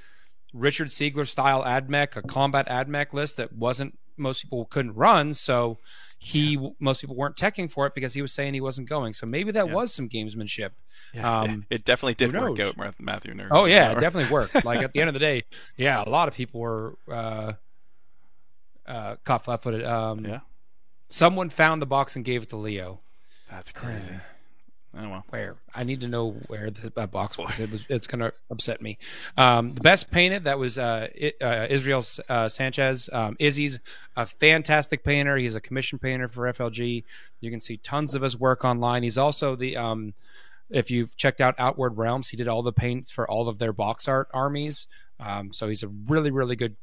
[0.53, 5.77] Richard Siegler style admech, a combat admech list that wasn't most people couldn't run, so
[6.17, 9.11] he most people weren't teching for it because he was saying he wasn't going.
[9.13, 9.73] So maybe that Yeah.
[9.73, 10.69] was some gamesmanship.
[11.13, 13.49] Yeah, Um, it, it definitely did work out, Matthew Nerd.
[13.51, 14.63] Oh yeah, it definitely worked.
[14.63, 15.43] Like at the end of the day,
[15.75, 17.53] yeah, a lot of people were uh,
[18.87, 19.83] uh, caught flat-footed.
[19.85, 20.39] Um, Yeah.
[21.07, 22.99] Someone found the box and gave it to Leo.
[23.49, 24.13] That's crazy.
[24.97, 25.23] Oh well.
[25.29, 27.59] Where I need to know where the that box was.
[27.59, 27.85] It was.
[27.89, 28.97] It's going to upset me.
[29.37, 33.09] Um, the best painted that was uh, I- uh, Israel uh, Sanchez.
[33.13, 33.79] Um, Izzy's
[34.15, 35.35] a fantastic painter.
[35.37, 37.03] He's a commission painter for FLG.
[37.41, 39.03] You can see tons of his work online.
[39.03, 39.77] He's also the.
[39.77, 40.13] Um,
[40.71, 43.73] if you've checked out Outward Realms, he did all the paints for all of their
[43.73, 44.87] box art armies.
[45.19, 46.75] Um, so he's a really, really good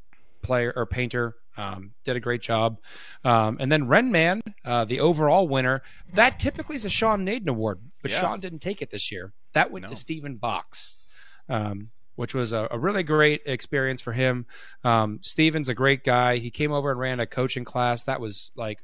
[0.43, 1.35] player or painter.
[1.55, 2.79] Um, did a great job.
[3.23, 7.79] Um, and then Renman, uh, the overall winner, that typically is a Sean Nayden award,
[8.01, 8.21] but Yeah.
[8.21, 9.33] Sean didn't take it this year.
[9.53, 9.89] That went No.
[9.89, 10.97] to Stephen Box,
[11.49, 14.45] um, which was a, a really great experience for him.
[14.83, 16.37] Um, Stephen's a great guy.
[16.37, 18.81] He came over and ran a coaching class that was like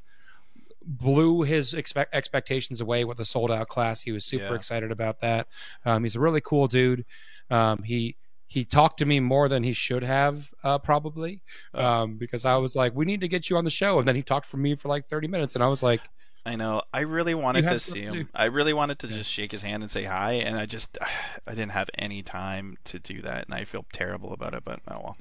[0.85, 4.01] blew his expect- expectations away with a sold out class.
[4.01, 4.55] He was super Yeah.
[4.55, 5.47] excited about that.
[5.85, 7.05] Um, he's a really cool dude.
[7.49, 8.15] Um, he
[8.49, 11.41] he talked to me more than he should have uh, probably
[11.75, 14.15] um, because I was like, "We need to get you on the show," and then
[14.15, 16.01] he talked for me for like thirty minutes, and I was like,
[16.45, 16.81] I know.
[16.91, 18.13] I really wanted to see him.
[18.13, 18.27] do.
[18.33, 20.97] I really wanted to just shake his hand and say hi, and I just
[21.47, 24.63] I didn't have any time to do that, and I feel terrible about it.
[24.65, 25.17] But oh well.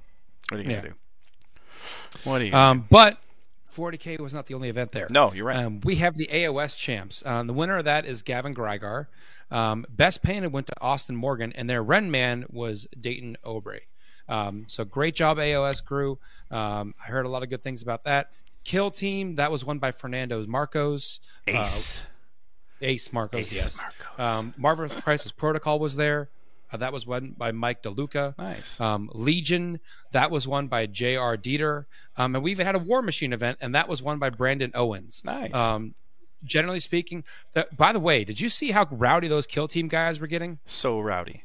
[0.48, 0.80] What are you gonna Yeah.
[0.88, 0.94] do?
[2.24, 2.50] What are you?
[2.52, 3.18] Gonna um, but
[3.78, 5.06] 40k was not the only event there.
[5.08, 5.56] No, you're right.
[5.56, 7.24] Um, we have the AOS champs.
[7.24, 9.06] Um, the winner of that is Gavin Grigar.
[9.50, 13.82] Um, best painted went to Austin Morgan, and their Ren Man was Dayton Obrey.
[14.28, 16.18] Um, so great job, AOS crew.
[16.50, 18.30] Um, I heard a lot of good things about that.
[18.64, 21.20] Kill team that was won by Fernando Marcos.
[21.46, 22.02] Ace.
[22.02, 22.04] Uh,
[22.80, 23.80] Ace Marcos, Ace yes.
[23.80, 24.38] Marcos.
[24.38, 26.28] Um, Marvelous Crisis Protocol was there.
[26.72, 28.36] Uh, that was won by Mike DeLuca.
[28.38, 28.80] nice.
[28.80, 29.80] Um, Legion,
[30.12, 31.36] that was won by J.R.
[31.36, 31.86] Dieter.
[32.16, 34.70] Um, and we even had a War Machine event, and that was won by Brandon
[34.74, 35.22] Owens.
[35.24, 35.54] nice.
[35.54, 35.94] Um,
[36.44, 40.20] generally speaking, the, by the way, did you see how rowdy those kill team guys
[40.20, 40.58] were getting?
[40.66, 41.44] so rowdy.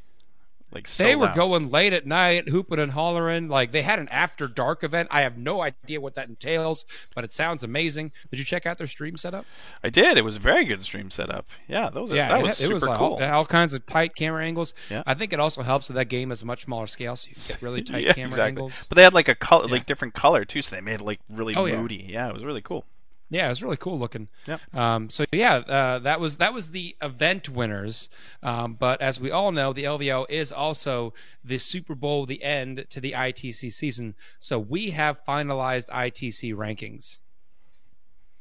[0.73, 1.35] Like so they were loud.
[1.35, 3.47] going late at night, hooping and hollering.
[3.47, 5.09] Like they had an after dark event.
[5.11, 8.11] I have no idea what that entails, but it sounds amazing.
[8.31, 9.45] Did you check out their stream setup?
[9.83, 10.17] I did.
[10.17, 11.45] It was a very good stream setup.
[11.67, 13.13] Yeah, those are, Yeah, that it, was it super was like cool.
[13.21, 14.73] all, all kinds of tight camera angles.
[14.89, 15.03] Yeah.
[15.05, 17.35] I think it also helps that that game is a much smaller scale, so you
[17.35, 18.47] can get really tight yeah, camera exactly.
[18.63, 18.85] angles.
[18.89, 19.73] But they had like a color, Yeah.
[19.73, 21.79] like different color too, so they made it like really Oh, yeah.
[21.79, 22.05] moody.
[22.09, 22.27] Yeah.
[22.29, 22.85] it was really cool.
[23.33, 24.27] Yeah, it was really cool looking.
[24.45, 24.75] Yep.
[24.75, 28.07] Um, so yeah, uh, that was that was the event winners.
[28.43, 32.85] Um, but as we all know, the LVO is also the Super Bowl, the end
[32.91, 34.13] to the ITC season.
[34.39, 37.17] So we have finalized ITC rankings.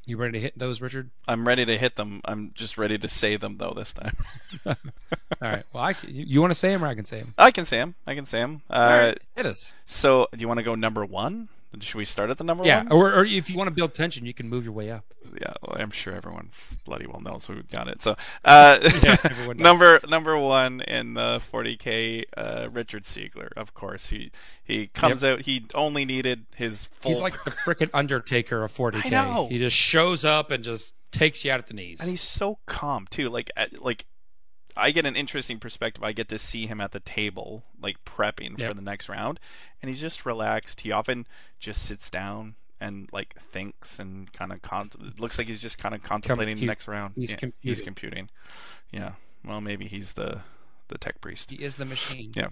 [0.05, 1.11] You ready to hit those, Richard?
[1.27, 2.21] I'm ready to hit them.
[2.27, 4.17] I'm just ready to say them though this time.
[4.67, 4.75] All
[5.41, 5.63] right.
[5.73, 7.33] Well, I, c- you want to say them or I can say them?
[7.39, 7.95] I can say them.
[8.07, 8.61] I can say them.
[8.69, 9.19] Uh, All right.
[9.37, 9.73] Hit us.
[9.87, 11.49] So, do you want to go number one?
[11.81, 12.83] Should we start at the number Yeah.
[12.85, 12.93] one?
[12.93, 15.05] Or, or if you want to build tension, you can move your way up.
[15.41, 16.51] yeah, well, I'm sure everyone
[16.85, 18.03] bloody well knows who got it.
[18.03, 19.19] So, uh, does.
[19.57, 24.09] number number one in the 40k, uh, Richard Siegler, of course.
[24.09, 24.31] He
[24.63, 25.43] he comes out.
[25.43, 27.11] He only needed his full.
[27.11, 29.07] He's like the freaking Undertaker of 40k.
[29.07, 29.49] I know.
[29.49, 32.01] He just shows up and just takes you out at the knees.
[32.01, 33.29] and he's so calm too.
[33.29, 34.05] Like like.
[34.77, 36.03] I get an interesting perspective.
[36.03, 38.69] I get to see him at the table, like prepping Yep.
[38.71, 39.39] for the next round,
[39.81, 40.81] and he's just relaxed.
[40.83, 41.27] He often
[41.59, 45.95] just sits down and like thinks and kind of con- looks like he's just kind
[45.95, 47.15] of contemplating the next round.
[47.17, 47.85] he's Yeah, he's computing.
[47.85, 48.31] computing.
[48.91, 49.13] Yeah.
[49.45, 50.41] Well, maybe he's the
[50.89, 51.51] the tech priest.
[51.51, 52.33] he is the machine.
[52.37, 52.49] Yeah.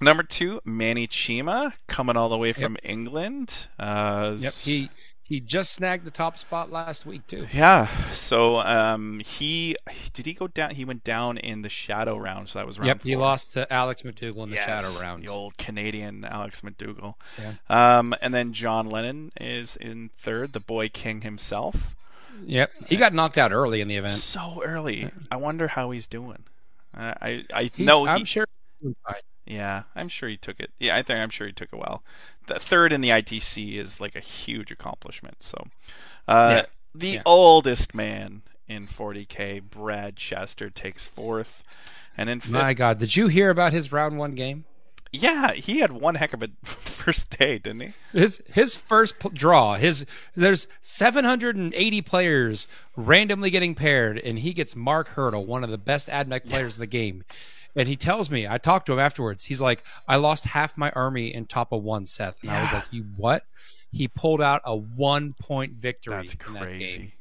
[0.00, 3.66] Number two, Manny Chima, coming all the way from England.
[3.78, 4.52] Uh, Yep.
[4.52, 4.90] He
[5.28, 7.46] he just snagged the top spot last week too.
[7.52, 7.86] Yeah.
[8.14, 9.76] So um, he
[10.14, 10.70] did he go down?
[10.70, 12.48] He went down in the shadow round.
[12.48, 12.86] So that was round.
[12.88, 13.02] Yep.
[13.02, 15.22] He lost to Alex McDougal in the shadow round.
[15.22, 17.14] The old Canadian Alex McDougall.
[17.38, 17.54] Yeah.
[17.68, 21.94] Um, and then John Lennon is in third, the boy king himself.
[22.46, 22.70] Yep.
[22.86, 24.18] He got knocked out early in the event.
[24.18, 25.10] So early.
[25.30, 26.44] I wonder how he's doing.
[26.96, 28.46] Uh, I I He's- know I'm he, sure.
[29.44, 30.70] Yeah, I'm sure he took it.
[30.78, 32.02] Yeah, I think I'm sure he took it well.
[32.48, 35.42] The third in the ITC is like a huge accomplishment.
[35.42, 35.64] So,
[36.26, 36.66] uh, Yeah.
[36.94, 37.22] the Yeah.
[37.24, 41.62] oldest man in 40k, Brad Chester, takes fourth,
[42.16, 44.64] And then fifth, My God, did you hear about his round one game?
[45.12, 47.92] yeah, he had one heck of a first day, didn't he?
[48.12, 49.76] His his first p- draw.
[49.76, 50.04] His
[50.36, 56.08] there's 780 players randomly getting paired, and he gets Mark Hurdle, one of the best
[56.08, 57.24] AdMech players in the game.
[57.78, 59.44] And he tells me, I talked to him afterwards.
[59.44, 62.36] He's like, I lost half my army in top of one, Seth.
[62.42, 63.44] And I was like, you what?
[63.92, 67.14] He pulled out a one point victory That's in that crazy.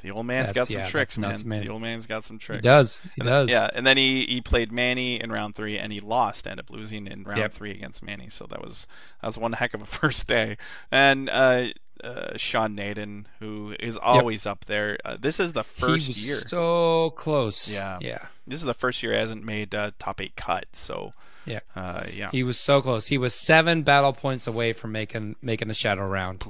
[0.00, 1.58] The old man's That's- got some yeah, tricks, that's nuts, man.
[1.58, 1.66] man.
[1.66, 2.58] The old man's got some tricks.
[2.58, 3.00] He does.
[3.16, 3.50] He And- does.
[3.50, 6.70] Yeah, and then he, he played Manny in round three, and he lost, ended up
[6.70, 7.52] losing in round Yep.
[7.52, 8.28] three against Manny.
[8.28, 8.86] So that was
[9.20, 10.56] that was one heck of a first day.
[10.92, 11.68] And uh,
[12.04, 14.98] uh, Sean Nayden, who is always up there.
[15.04, 16.36] Uh, this is the first he was year.
[16.36, 17.72] so close.
[17.72, 17.98] Yeah.
[18.00, 18.26] Yeah.
[18.46, 20.66] This is the first year he hasn't made uh, top eight cut.
[20.72, 21.12] So
[21.44, 21.60] Yeah.
[21.76, 23.06] uh, yeah, He was so close.
[23.08, 26.44] He was seven battle points away from making making the shadow round.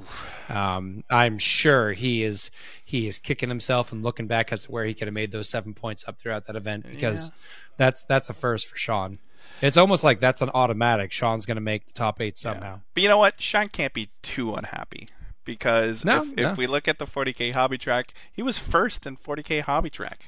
[0.49, 2.51] Um, I'm sure he is
[2.83, 5.49] he is kicking himself and looking back as to where he could have made those
[5.49, 7.31] seven points up throughout that event because
[7.77, 9.19] that's that's a first for Sean.
[9.61, 11.11] It's almost like that's an automatic.
[11.11, 12.79] Sean's going to make the top eight somehow.
[12.93, 13.41] But you know what?
[13.41, 15.09] Sean can't be too unhappy
[15.45, 16.51] because No, if, no.
[16.51, 20.25] if we look at the 40k hobby track, he was first in 40k hobby track.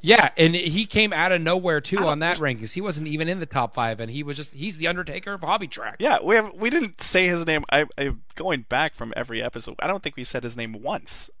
[0.00, 2.74] Yeah, and he came out of nowhere too on that rankings.
[2.74, 5.40] He wasn't even in the top five, and he was just he's the Undertaker of
[5.40, 5.96] hobby track.
[5.98, 7.64] Yeah, we have we didn't say his name.
[7.72, 9.76] I, I going back from every episode.
[9.78, 11.30] I don't think we said his name once.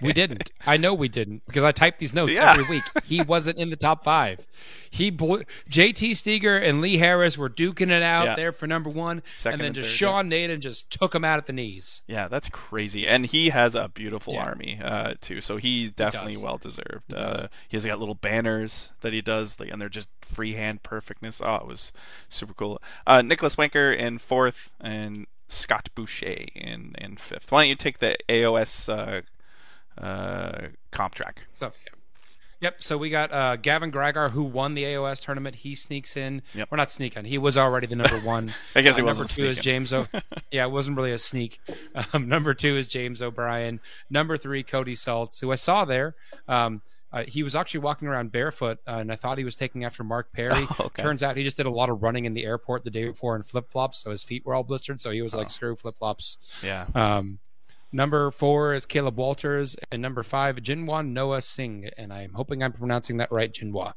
[0.00, 0.50] We didn't.
[0.66, 2.52] I know we didn't because I type these notes Yeah.
[2.52, 2.84] every week.
[3.04, 4.46] He wasn't in the top five.
[4.90, 8.34] He blew, JT Steger and Lee Harris were duking it out Yeah.
[8.36, 11.24] there for number one, Second and then and just third, Sean Nayden just took him
[11.24, 12.02] out at the knees.
[12.06, 13.06] yeah, that's crazy.
[13.08, 14.44] And he has a beautiful Yeah.
[14.44, 15.40] army uh, too.
[15.40, 16.42] So he's definitely does.
[16.42, 17.12] well deserved.
[17.12, 21.40] Uh, he's got little banners that he does, like, and they're just freehand perfectness.
[21.44, 21.92] Oh, it was
[22.28, 22.80] super cool.
[23.06, 27.50] Uh, Nicholas Wanker in fourth, and Scott Boucher in in fifth.
[27.50, 28.88] Why don't you take the AOS
[30.00, 31.42] uh, comp track?
[31.52, 31.92] So yeah.
[32.60, 32.82] Yep.
[32.82, 35.54] So we got uh, Gavin Grigar, who won the AOS tournament.
[35.54, 36.42] He sneaks in.
[36.54, 36.68] Yep.
[36.72, 37.24] We're not sneaking.
[37.24, 38.52] He was already the number one.
[38.74, 39.64] I guess he Uh, wasn't Number two is.
[39.64, 39.92] James.
[39.92, 40.06] O-
[40.50, 41.60] yeah, it wasn't really a sneak.
[42.12, 43.78] Um, number two is James O'Brien.
[44.10, 46.16] Number three, Cody Saltz, who I saw there.
[46.48, 46.82] Um,
[47.12, 50.02] uh, he was actually walking around barefoot, uh, and I thought he was taking after
[50.02, 50.66] Mark Perry.
[50.80, 51.00] Oh, okay.
[51.02, 53.36] Turns out he just did a lot of running in the airport the day before
[53.36, 55.00] in flip flops, so his feet were all blistered.
[55.00, 55.48] So he was like, Oh.
[55.48, 56.86] "Screw flip flops." Yeah.
[56.94, 57.38] Um,
[57.92, 62.72] number four is Caleb Walters, and number five, Jinwa Noah Singh, and I'm hoping I'm
[62.72, 63.94] pronouncing that right, Jinwa.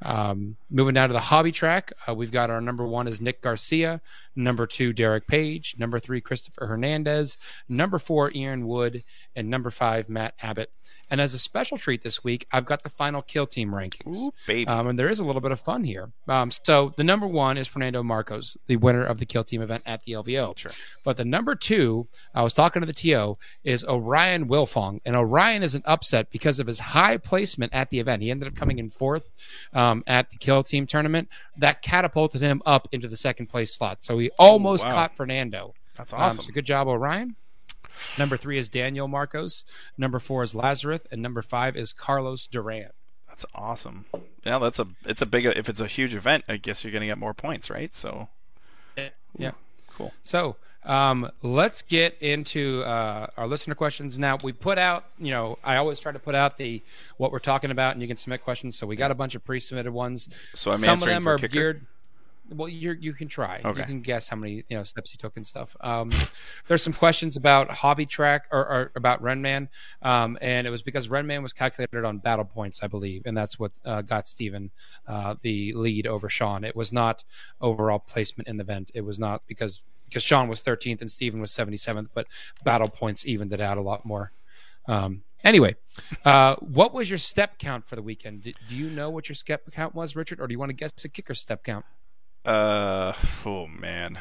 [0.00, 3.42] Um, moving down to the hobby track, uh, we've got our number one is Nick
[3.42, 4.00] Garcia,
[4.38, 7.36] number two Derek Page, number three Christopher Hernandez,
[7.68, 9.04] number four Ian Wood,
[9.36, 10.70] and number five Matt Abbott.
[11.10, 14.16] And as a special treat this week, I've got the final kill team rankings.
[14.16, 14.68] Ooh, baby.
[14.68, 16.10] Um, and there is a little bit of fun here.
[16.26, 19.82] Um, so the number one is Fernando Marcos, the winner of the Kill Team event
[19.86, 20.58] at the LVO.
[20.58, 20.72] Sure.
[21.04, 25.00] But the number two, I was talking to the TO, is Orion Wilfong.
[25.06, 28.22] And Orion is an upset because of his high placement at the event.
[28.22, 29.30] He ended up coming in fourth
[29.72, 31.28] um, at the Kill Team tournament.
[31.56, 34.02] That catapulted him up into the second place slot.
[34.02, 34.92] So he almost wow.
[34.92, 35.74] caught Fernando.
[35.96, 36.44] That's Um, awesome.
[36.44, 37.36] so good job, Orion.
[38.16, 39.64] Number three is Daniel Marcos.
[39.96, 41.00] Number four is Lazarus.
[41.10, 42.90] And number five is Carlos Duran.
[43.28, 44.04] That's awesome.
[44.44, 47.06] Yeah, that's a it's a big if it's a huge event, I guess you're gonna
[47.06, 47.94] get more points, right?
[47.94, 48.28] So
[49.36, 49.52] Yeah.
[49.96, 50.12] cool.
[50.22, 54.38] So um, let's get into uh, our listener questions now.
[54.42, 56.80] We put out, you know, I always try to put out the
[57.18, 58.78] what we're talking about, and you can submit questions.
[58.78, 60.28] So we got a bunch of pre-submitted ones.
[60.54, 61.48] So I'm Some of them are kicker?
[61.48, 61.86] geared.
[62.50, 63.60] Well, you you can try.
[63.64, 63.80] Okay.
[63.80, 65.76] You can guess how many you know steps he took and stuff.
[65.80, 66.10] Um,
[66.66, 69.68] there's some questions about hobby track or, or about Renman,
[70.02, 73.58] um, and it was because Renman was calculated on battle points, I believe, and that's
[73.58, 74.70] what uh, got Steven
[75.06, 76.64] uh, the lead over Sean.
[76.64, 77.24] It was not
[77.60, 78.90] overall placement in the event.
[78.94, 82.26] It was not because because Sean was 13th and Steven was 77th, but
[82.64, 84.32] battle points evened it out a lot more.
[84.86, 85.76] Um, anyway,
[86.24, 88.42] uh, what was your step count for the weekend?
[88.42, 90.74] Do, do you know what your step count was, Richard, or do you want to
[90.74, 91.84] guess a kicker step count?
[92.48, 93.12] Uh
[93.44, 94.18] oh man.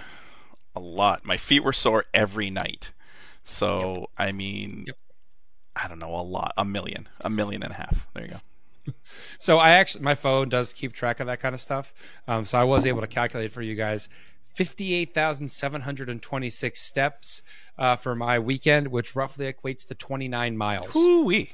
[0.75, 1.25] A lot.
[1.25, 2.91] My feet were sore every night.
[3.43, 4.97] So I mean Yep.
[5.75, 6.53] I don't know, a lot.
[6.57, 7.07] A million.
[7.21, 8.05] A million and a half.
[8.13, 8.39] There you go.
[9.37, 11.93] So I actually, my phone does keep track of that kind of stuff.
[12.27, 14.07] Um, so I was able to calculate for you guys
[14.55, 17.41] fifty-eight thousand seven hundred and twenty-six steps
[17.77, 20.93] uh, for my weekend, which roughly equates to twenty-nine miles.
[20.93, 21.51] Hoo-wee.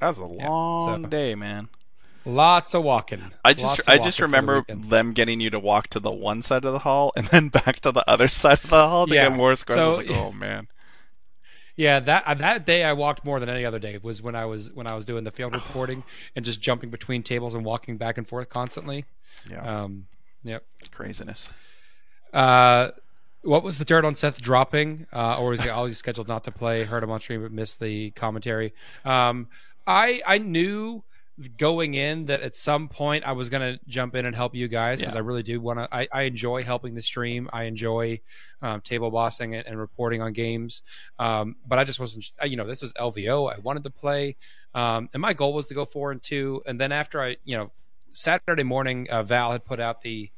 [0.00, 1.68] That was a long so- day, man.
[2.26, 3.32] Lots of walking.
[3.44, 6.10] I just of I just for the remember them getting you to walk to the
[6.10, 9.06] one side of the hall and then back to the other side of the hall
[9.06, 9.28] to Yeah.
[9.28, 9.78] get more squares.
[9.78, 10.68] I was So- like, oh man.
[11.76, 14.46] Yeah, that uh, that day I walked more than any other day was when I
[14.46, 16.04] was when I was doing the field reporting
[16.34, 19.04] and just jumping between tables and walking back and forth constantly.
[19.48, 19.82] Yeah.
[19.84, 20.06] Um,
[20.42, 20.64] yep.
[20.90, 21.52] Craziness.
[22.32, 22.90] Uh,
[23.42, 26.50] what was the dirt on Seth dropping, uh, or was he always scheduled not to
[26.50, 26.82] play?
[26.84, 28.72] Heard him on stream but missed the commentary.
[29.04, 29.48] Um,
[29.86, 31.04] I I knew
[31.58, 34.68] going in that at some point I was going to jump in and help you
[34.68, 35.18] guys because Yeah.
[35.18, 35.88] I really do want to.
[35.94, 37.48] I, I enjoy helping the stream.
[37.52, 38.20] I enjoy
[38.62, 40.82] um, table bossing and, and reporting on games.
[41.18, 42.30] Um, but I just wasn't.
[42.44, 43.52] You know, this was LVO.
[43.54, 44.36] I wanted to play,
[44.74, 46.62] um, and my goal was to go four and two.
[46.66, 47.70] And then after I, you know,
[48.12, 50.30] Saturday morning, uh, Val had put out the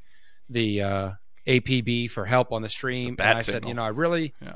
[0.48, 1.10] the uh,
[1.46, 4.34] APB for help on the stream, bat and I said, you know, I really.
[4.42, 4.54] Yeah.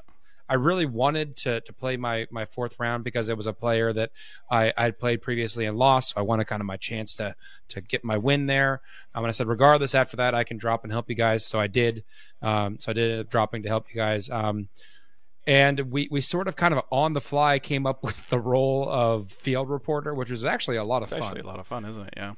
[0.48, 3.92] I really wanted to, to play my, my fourth round because it was a player
[3.92, 4.10] that
[4.50, 6.10] I, I had played previously and lost.
[6.10, 7.34] So I wanted kind of my chance to
[7.68, 8.80] to get my win there.
[9.14, 11.46] Um, and I said, regardless, after that, I can drop and help you guys.
[11.46, 12.04] So I did.
[12.42, 14.28] Um, so I did end up dropping to help you guys.
[14.28, 14.68] Um,
[15.46, 18.88] and we, we sort of kind of on the fly came up with the role
[18.88, 21.22] of field reporter, which was actually a lot of It's fun.
[21.22, 22.14] actually a lot of fun, isn't it?
[22.16, 22.34] Yeah.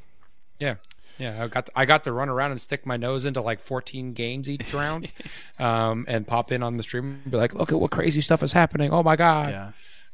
[0.58, 0.74] Yeah.
[1.18, 4.12] Yeah, I got I got to run around and stick my nose into like 14
[4.12, 5.12] games each round,
[5.58, 8.42] um, and pop in on the stream and be like, "Look at what crazy stuff
[8.42, 8.92] is happening!
[8.92, 9.50] Oh my god!"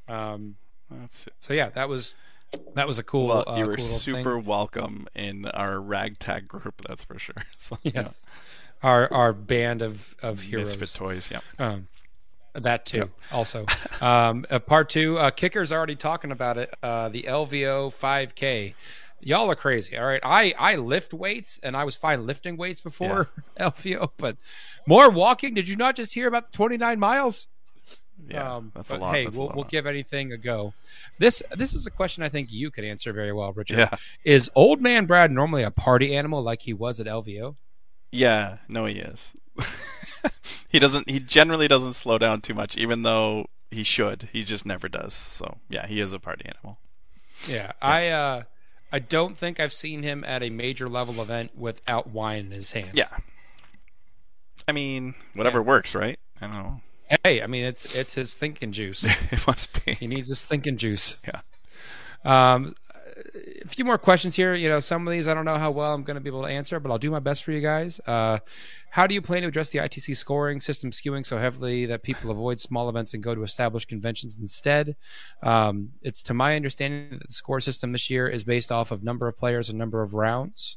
[0.08, 0.32] Yeah.
[0.32, 0.56] Um,
[0.90, 1.34] That's it.
[1.40, 2.14] so yeah, that was
[2.74, 3.28] that was a cool.
[3.28, 4.44] Well, uh, you were cool super thing.
[4.44, 6.82] welcome in our ragtag group.
[6.86, 7.34] That's for sure.
[7.58, 8.08] So, yeah.
[8.82, 10.76] Our our band of of heroes.
[10.76, 11.30] Misfit toys.
[11.30, 11.40] Yeah.
[11.58, 11.88] Um,
[12.54, 13.10] that too.
[13.30, 13.66] Also,
[14.00, 15.18] um, uh, part two.
[15.18, 16.74] Uh, Kicker's already talking about it.
[16.82, 18.74] Uh, the LVO 5K.
[19.20, 19.96] Y'all are crazy.
[19.96, 24.36] All right, I I lift weights and I was fine lifting weights before LVO, but
[24.86, 25.54] more walking.
[25.54, 27.48] Did you not just hear about the 29 miles?
[28.28, 28.56] Yeah.
[28.56, 29.14] Um, that's a lot.
[29.14, 29.56] Hey, we'll, lot.
[29.56, 30.74] we'll give anything a go.
[31.18, 33.78] This this is a question I think you could answer very well, Richard.
[33.78, 33.96] Yeah.
[34.24, 37.56] Is old man Brad normally a party animal like he was at LVO?
[38.12, 38.58] Yeah.
[38.68, 39.34] No, he is.
[40.68, 41.08] he doesn't.
[41.08, 44.28] He generally doesn't slow down too much, even though he should.
[44.32, 45.14] He just never does.
[45.14, 46.78] So yeah, he is a party animal.
[47.48, 48.42] Yeah, I uh,
[48.92, 52.72] I don't think I've seen him at a major level event without wine in his
[52.72, 52.92] hand.
[52.94, 53.16] Yeah.
[54.66, 56.18] I mean, whatever works, right?
[56.40, 56.80] I don't know.
[57.24, 59.04] Hey, I mean it's it's his thinking juice.
[59.30, 59.94] it must be.
[59.94, 61.16] he needs his thinking juice.
[61.26, 61.40] Yeah.
[62.24, 62.74] Um,
[63.64, 64.54] a few more questions here.
[64.54, 66.42] You know, some of these I don't know how well I'm going to be able
[66.42, 68.00] to answer, but I'll do my best for you guys.
[68.06, 68.38] Uh,
[68.90, 72.30] how do you plan to address the ITC scoring system skewing so heavily that people
[72.30, 74.96] avoid small events and go to established conventions instead?
[75.42, 79.04] Um, it's to my understanding that the score system this year is based off of
[79.04, 80.76] number of players and number of rounds.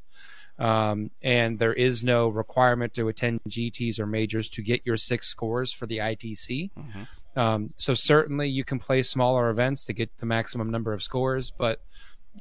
[0.60, 5.28] Um, and there is no requirement to attend GTs or majors to get your six
[5.28, 6.70] scores for the ITC.
[6.78, 7.08] Mhm.
[7.36, 11.50] Um, so certainly you can play smaller events to get the maximum number of scores,
[11.50, 11.82] but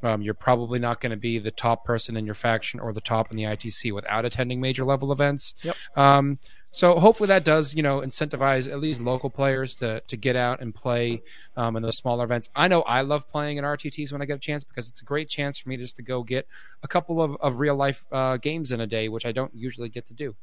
[0.02, 3.00] um, you're probably not going to be the top person in your faction or the
[3.00, 5.54] top in the ITC without attending major level events.
[5.62, 5.76] Yep.
[5.96, 6.38] Um,
[6.74, 10.60] so hopefully that does, you know, incentivize at least local players to to get out
[10.62, 11.22] and play
[11.54, 12.48] um, in those smaller events.
[12.56, 15.04] I know I love playing in RTTs when I get a chance because it's a
[15.04, 16.48] great chance for me just to go get
[16.82, 19.90] a couple of, of real life uh, games in a day, which I don't usually
[19.90, 20.34] get to do.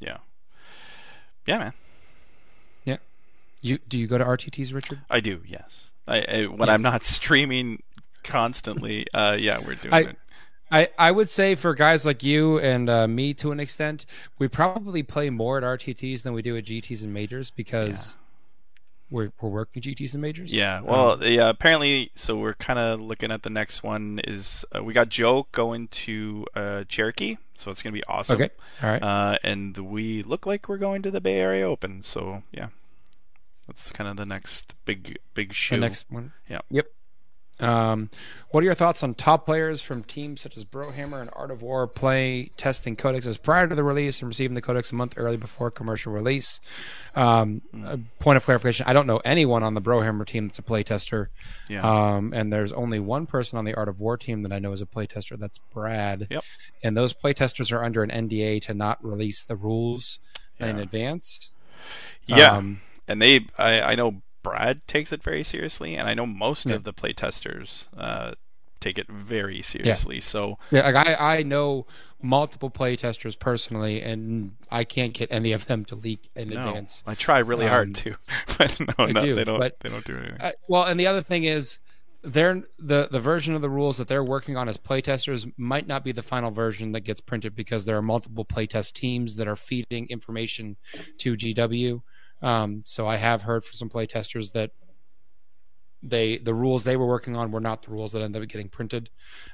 [0.00, 0.16] Yeah.
[1.46, 1.72] Yeah, man.
[2.86, 2.96] Yeah.
[3.60, 5.00] You do you go to RTTs, Richard?
[5.10, 5.42] I do.
[5.46, 5.90] Yes.
[6.08, 6.68] I, I when Yes.
[6.70, 7.82] I'm not streaming
[8.26, 9.06] constantly.
[9.14, 10.18] Uh, yeah, we're doing I- it.
[10.68, 14.04] I, I would say for guys like you and uh, me to an extent,
[14.40, 18.16] we probably play more at RTTs than we do at GTs and majors because
[19.08, 20.52] we're, we're working GTs and majors.
[20.52, 20.78] Yeah.
[20.78, 21.50] Um, Well, yeah.
[21.50, 24.20] Apparently, so we're kind of looking at the next one.
[24.24, 28.34] Is uh, we got Joe going to uh, Cherokee, so it's gonna be awesome.
[28.42, 28.50] okay.
[28.82, 29.00] All right.
[29.02, 32.02] Uh, and we look like we're going to the Bay Area Open.
[32.02, 32.70] So yeah,
[33.68, 35.76] that's kind of the next big big shoe.
[35.76, 36.32] the next one.
[36.50, 36.62] Yeah.
[36.70, 36.88] Yep.
[37.58, 38.10] Um,
[38.50, 41.62] what are your thoughts on top players from teams such as Brohammer and Art of
[41.62, 45.36] War play testing codexes prior to the release and receiving the codex a month early
[45.36, 46.60] before commercial release?
[47.14, 47.62] Um,
[48.18, 51.30] point of clarification: I don't know anyone on the Brohammer team that's a play tester.
[51.68, 51.82] Yeah.
[51.82, 54.72] Um, and there's only one person on the Art of War team that I know
[54.72, 55.38] is a playtester.
[55.38, 56.28] That's Brad.
[56.30, 56.44] Yep.
[56.82, 60.20] And those playtesters are under an NDA to not release the rules
[60.58, 61.50] in advance.
[62.26, 62.56] yeah.
[62.56, 66.66] Um, and they, I, I know Brad takes it very seriously, and I know most
[66.66, 66.74] Yeah.
[66.76, 68.32] of the playtesters uh,
[68.80, 70.20] take it very seriously.
[70.20, 70.88] So yeah.
[70.88, 71.86] Like I, I know
[72.22, 77.02] multiple playtesters personally, and I can't get any of them to leak in no, advance.
[77.06, 78.14] I try really Um, hard to,
[78.58, 79.58] but no, no, do, they don't.
[79.58, 80.52] but- they don't do anything.
[80.68, 81.78] Well, and the other thing is,
[82.22, 86.02] they're the the version of the rules that they're working on as playtesters might not
[86.02, 89.54] be the final version that gets printed because there are multiple playtest teams that are
[89.54, 90.76] feeding information
[91.18, 92.02] to GW.
[92.42, 94.72] Um, so I have heard from some playtesters that
[96.02, 98.68] they the rules they were working on were not the rules that ended up getting
[98.68, 99.10] printed.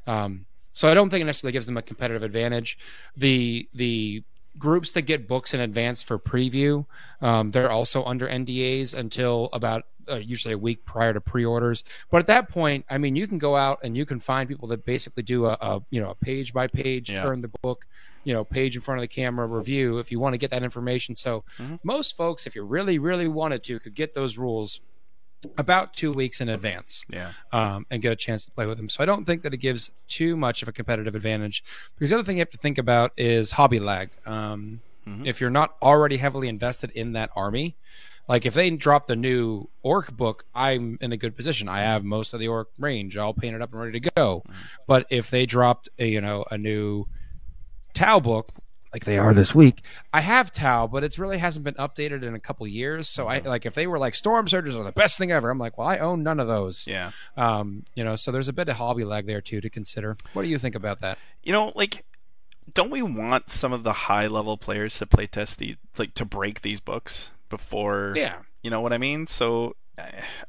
[0.06, 2.78] Um, so I don't think it necessarily gives them a competitive advantage.
[3.16, 4.24] The the
[4.58, 6.84] groups that get books in advance for preview,
[7.22, 11.84] um, they're also under NDAs until about uh, usually a week prior to pre-orders.
[12.10, 14.68] But at that point, I mean, you can go out and you can find people
[14.68, 17.22] that basically do a, a you know a page by page Yeah.
[17.22, 17.86] turn the book,
[18.24, 20.62] you know, page in front of the camera review if you want to get that
[20.62, 21.14] information.
[21.16, 21.80] So Mhm.
[21.82, 24.80] most folks, if you really really wanted to, could get those rules
[25.58, 27.32] about two weeks in advance Yeah.
[27.50, 28.88] um, and get a chance to play with them.
[28.88, 31.64] So I don't think that it gives too much of a competitive advantage.
[31.96, 34.10] Because the other thing you have to think about is hobby lag.
[34.24, 35.26] Um, Mhm.
[35.26, 37.74] If you're not already heavily invested in that army,
[38.28, 41.68] like if they drop the new orc book, I'm in a good position.
[41.68, 44.44] I have most of the orc range all painted up and ready to go.
[44.86, 47.06] But if they dropped a you know a new
[47.92, 48.50] Tau book,
[48.92, 49.82] like they are this week,
[50.12, 53.08] I have Tau, but it's really hasn't been updated in a couple years.
[53.08, 55.48] So I like if they were like Storm Surges are the best thing ever.
[55.50, 56.86] I'm like, well, I own none of those.
[56.86, 57.12] Yeah.
[57.36, 60.16] Um, you know, so there's a bit of hobby lag there too to consider.
[60.34, 61.18] What do you think about that?
[61.42, 62.04] You know, like,
[62.74, 66.24] don't we want some of the high level players to play test the like to
[66.24, 68.12] break these books before?
[68.14, 68.40] Yeah.
[68.62, 69.26] You know what I mean?
[69.26, 69.74] So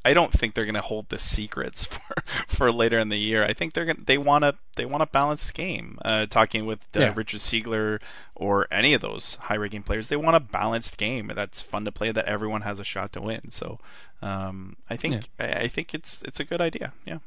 [0.06, 2.16] I- don't think they're going to hold the secrets for
[2.48, 3.44] for later in the year.
[3.44, 5.98] I think they're going to they want to they want a balanced game.
[6.04, 7.14] Uh, talking with uh, Yeah.
[7.16, 8.02] Richard Siegler
[8.36, 11.92] or any of those high ranking players, they want a balanced game that's fun to
[11.92, 13.52] play that everyone has a shot to win.
[13.52, 13.80] So
[14.22, 16.94] um, I think I, I think it's it's a good idea.
[17.06, 17.20] Yeah.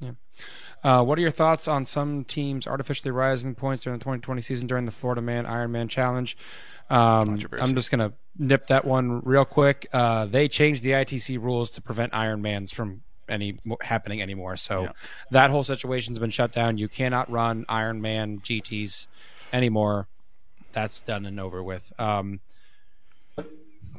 [0.00, 0.12] Yeah.
[0.84, 4.66] Uh, what are your thoughts on some teams artificially rising points during the 2020 season
[4.66, 6.36] during the Florida Man Ironman Challenge?
[6.90, 9.88] Um, I'm just going to nip that one real quick.
[9.92, 14.56] Uh, they changed the ITC rules to prevent Ironmans from any happening anymore.
[14.56, 14.92] So Yeah.
[15.30, 16.76] that whole situation's been shut down.
[16.78, 19.06] You cannot run Ironman GTs
[19.52, 20.08] anymore.
[20.72, 21.92] That's done and over with.
[21.98, 22.40] Um,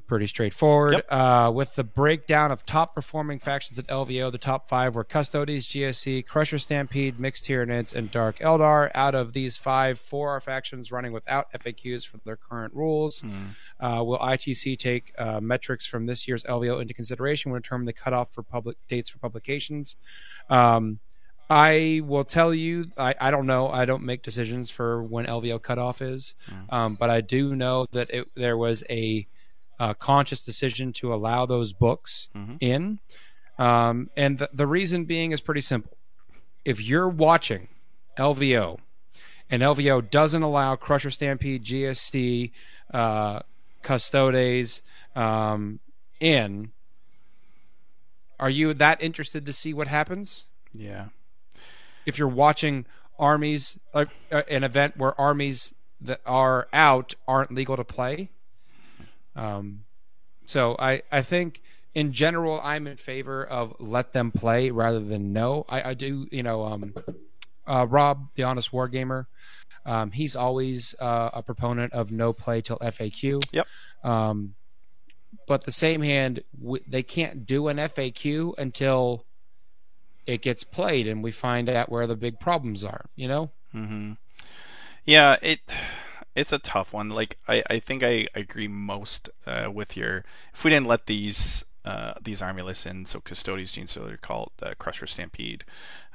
[0.08, 0.94] pretty straightforward.
[0.94, 1.06] Yep.
[1.10, 5.68] Uh, with the breakdown of top performing factions at LVO, the top five were Custodes,
[5.68, 8.92] GSC, Crusher Stampede, Mixed Tyranids, and Dark Eldar.
[8.94, 13.24] Out of these five, four are factions running without FAQs for their current rules.
[13.80, 17.94] Uh, will ITC take uh, metrics from this year's LVO into consideration when determining the
[17.94, 19.98] cutoff for public dates for publications?
[20.50, 21.00] Um,
[21.50, 23.68] I will tell you, I, I don't know.
[23.68, 26.36] I don't make decisions for when LVO cutoff is,
[26.70, 29.28] um, but I do know that it, there was a,
[29.80, 32.58] uh conscious decision to allow those books Mhm.
[32.60, 33.00] in.
[33.58, 35.98] Um, and the, the reason being is pretty simple.
[36.66, 37.68] If you're watching
[38.18, 38.80] LVO
[39.50, 42.52] and LVO doesn't allow Crusher Stampede, GSC,
[42.94, 43.42] uh,
[43.84, 44.82] Custodes
[45.16, 45.80] um,
[46.20, 46.72] in,
[48.40, 50.46] are you that interested to see what happens?
[50.74, 51.10] Yeah.
[52.06, 52.86] if you're watching
[53.20, 58.30] armies uh, uh, an event where armies that are out aren't legal to play
[59.36, 59.84] um,
[60.46, 61.62] so I, I think
[61.94, 65.66] in general i'm in favor of let them play rather than no.
[65.70, 66.94] I, I do you know um,
[67.68, 69.28] uh, rob the honest wargamer
[69.86, 73.68] um, he's always uh, a proponent of no play till faq Yep.
[74.04, 74.56] um,
[75.48, 79.26] but the same hand w- they can't do an faq until
[80.26, 83.52] it gets played and we find out where the big problems are you know?
[83.72, 84.14] Hmm
[85.06, 85.60] Yeah, it
[86.36, 87.10] it's a tough one.
[87.10, 90.24] Like I, I think I agree most uh, with your.
[90.54, 94.52] If we didn't let these uh, these army lists in, so Custodes, Gene Stealer, called
[94.62, 95.64] uh, Crusher Stampede,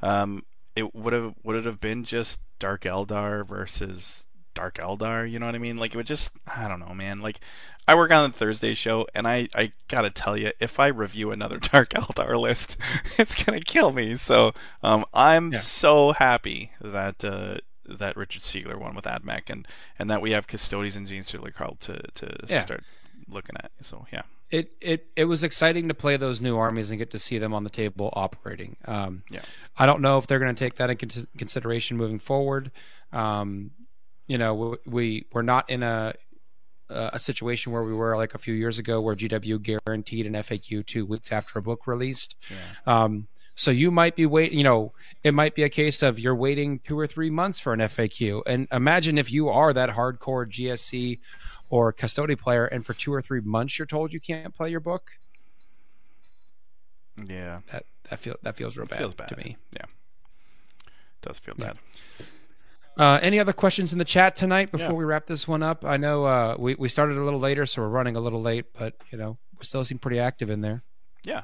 [0.02, 0.44] um,
[0.76, 5.30] it would have would it have been just Dark Eldar versus Dark Eldar?
[5.30, 5.76] You know what I mean?
[5.76, 7.20] Like it would just I don't know, man.
[7.20, 7.40] Like
[7.86, 11.30] I work on the Thursday show, and I I gotta tell you, if I review
[11.30, 12.76] another Dark Eldar list,
[13.18, 14.16] it's gonna kill me.
[14.16, 14.52] So
[14.82, 15.58] um, I'm Yeah.
[15.60, 17.24] so happy that.
[17.24, 17.58] Uh,
[17.88, 19.66] that Richard Siegler won with AdMech, and,
[19.98, 22.60] and that we have Custodes and Gene called to to Yeah.
[22.60, 22.84] start
[23.28, 23.70] looking at.
[23.80, 27.18] So yeah, it, it it was exciting to play those new armies and get to
[27.18, 28.76] see them on the table operating.
[28.84, 29.40] Um, Yeah.
[29.76, 32.70] I don't know if they're going to take that in con- consideration moving forward.
[33.12, 33.70] Um,
[34.26, 36.14] you know, we, we we're not in a
[36.90, 40.86] a situation where we were like a few years ago, where GW guaranteed an FAQ
[40.86, 42.34] two weeks after a book released.
[42.86, 43.28] Um,
[43.58, 44.92] so you might be wait, you know,
[45.24, 48.42] it might be a case of you're waiting two or three months for an FAQ.
[48.46, 51.18] And imagine if you are that hardcore GSC
[51.68, 54.78] or custody player, and for two or three months you're told you can't play your
[54.78, 55.10] book.
[57.26, 59.56] yeah, That that feel that feels real bad, feels bad to me.
[59.74, 59.86] Yeah,
[61.22, 61.78] does feel bad.
[62.96, 64.92] Uh, any other questions in the chat tonight before Yeah.
[64.92, 65.84] we wrap this one up?
[65.84, 68.66] I know uh, we we started a little later, so we're running a little late,
[68.72, 70.84] but you know we still seem pretty active in there.
[71.24, 71.42] Yeah,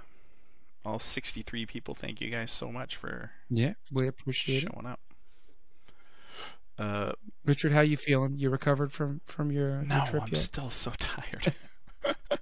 [0.85, 1.95] all 63 people.
[1.95, 4.71] Thank you guys so much for Yeah, we appreciate it.
[4.73, 5.01] showing up.
[6.79, 7.13] Uh,
[7.45, 8.37] Richard, how you feeling?
[8.37, 10.39] You recovered from from your, no, your trip I'm yet?
[10.39, 11.55] still so tired.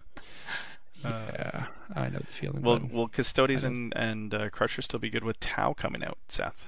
[1.05, 2.63] yeah, I know the feeling.
[2.63, 2.93] Well, bud.
[2.93, 6.67] will Custodes and and uh, Crusher still be good with Tau coming out, Seth?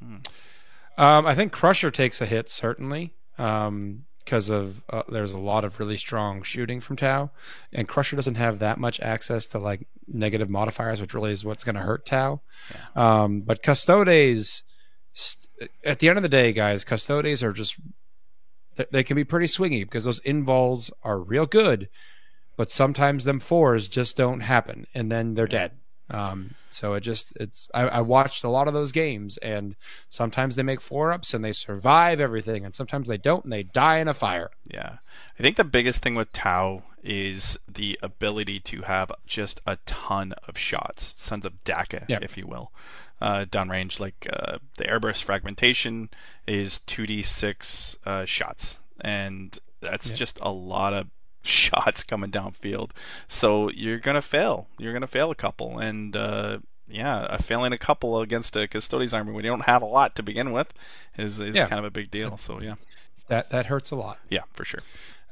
[0.00, 3.14] Um, I think Crusher takes a hit certainly
[4.24, 7.30] because of uh, there's a lot of really strong shooting from Tau,
[7.72, 11.64] and Crusher doesn't have that much access to like negative modifiers, which really is what's
[11.64, 12.40] going to hurt Tau.
[12.96, 14.62] Um, but Custodes,
[15.12, 17.76] st- at the end of the day, guys, Custodes are just
[18.76, 21.88] they- they can be pretty swingy because those invols are real good,
[22.56, 25.72] but sometimes them fours just don't happen, and then they're dead.
[26.10, 29.76] Um, so it just it's I, I, watched a lot of those games, and
[30.08, 33.62] sometimes they make four ups and they survive everything, and sometimes they don't and they
[33.62, 34.50] die in a fire.
[34.66, 34.98] Yeah,
[35.38, 40.34] I think the biggest thing with Tau is the ability to have just a ton
[40.46, 42.72] of shots, sons of Daka, if you will,
[43.20, 43.98] uh, downrange.
[43.98, 46.10] Like uh, the airburst fragmentation
[46.46, 51.08] is two d six uh, shots, and that's just a lot of
[51.46, 52.90] shots coming downfield.
[53.26, 54.68] So you're gonna fail.
[54.78, 59.32] You're gonna fail a couple, and uh, yeah, failing a couple against a Custodes army
[59.32, 60.72] when you don't have a lot to begin with
[61.16, 61.66] is is yeah.
[61.66, 62.36] kind of a big deal.
[62.36, 62.74] So yeah,
[63.28, 64.18] that that hurts a lot.
[64.28, 64.82] Yeah, for sure.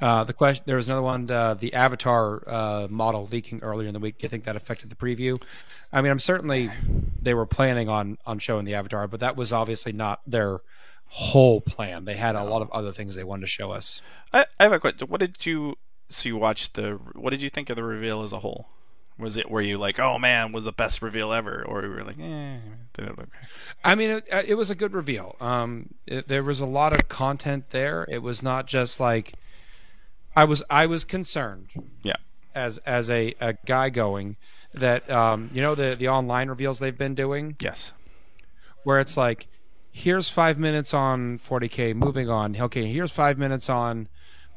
[0.01, 3.93] Uh, the question there was another one, uh, the Avatar uh, model leaking earlier in
[3.93, 4.19] the week.
[4.19, 5.41] Do you think that affected the preview?
[5.93, 6.71] I mean, I'm certainly
[7.21, 10.61] they were planning on on showing the Avatar, but that was obviously not their
[11.09, 12.05] whole plan.
[12.07, 14.01] They had a lot of other things they wanted to show us.
[14.33, 15.09] I, I have a question.
[15.09, 15.77] What did you
[16.11, 18.69] so you watched the what did you think of the reveal as a whole?
[19.19, 22.05] Was it were you like, oh man, was the best reveal ever, or were you
[22.05, 22.57] like, eh,
[22.99, 23.25] okay?
[23.85, 25.37] I mean, it, uh, it was a good reveal.
[25.41, 28.07] Um, it, there was a lot of content there.
[28.09, 29.35] It was not just like
[30.35, 30.63] I was.
[30.71, 31.69] I was concerned.
[32.03, 32.17] Yeah.
[32.55, 34.37] As as a, a guy going
[34.75, 37.57] that um, you know the the online reveals they've been doing.
[37.61, 37.93] Yes.
[38.83, 39.47] Where it's like,
[39.93, 42.57] here's five minutes on 40k, moving on.
[42.57, 44.09] Okay, here's five minutes on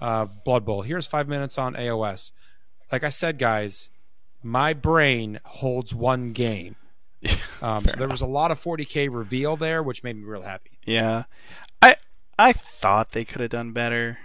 [0.03, 0.81] uh, Blood Bowl.
[0.81, 2.31] Here's five minutes on AOS.
[2.91, 3.89] Like I said, guys,
[4.43, 6.75] my brain holds one game.
[7.61, 10.71] Um, so there was a lot of 40k reveal there, which made me real happy.
[10.85, 11.23] Yeah,
[11.81, 11.95] I
[12.37, 14.17] I thought they could have done better.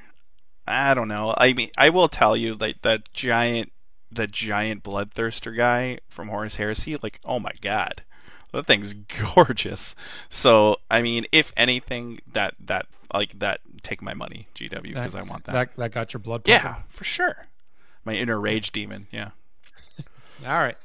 [0.66, 1.36] I don't know.
[1.38, 3.70] I mean, I will tell you, like that giant,
[4.10, 6.96] the giant bloodthirster guy from Horus Heresy.
[7.00, 8.02] Like, oh my god,
[8.52, 8.92] that thing's
[9.34, 9.94] gorgeous.
[10.28, 15.22] So, I mean, if anything, that that like that take my money, GW, because I
[15.22, 15.52] want that.
[15.52, 15.76] that.
[15.76, 16.54] That got your blood pumping.
[16.54, 17.46] Yeah, for sure.
[18.04, 19.06] My inner rage demon.
[19.10, 19.30] Yeah.
[20.46, 20.76] All right.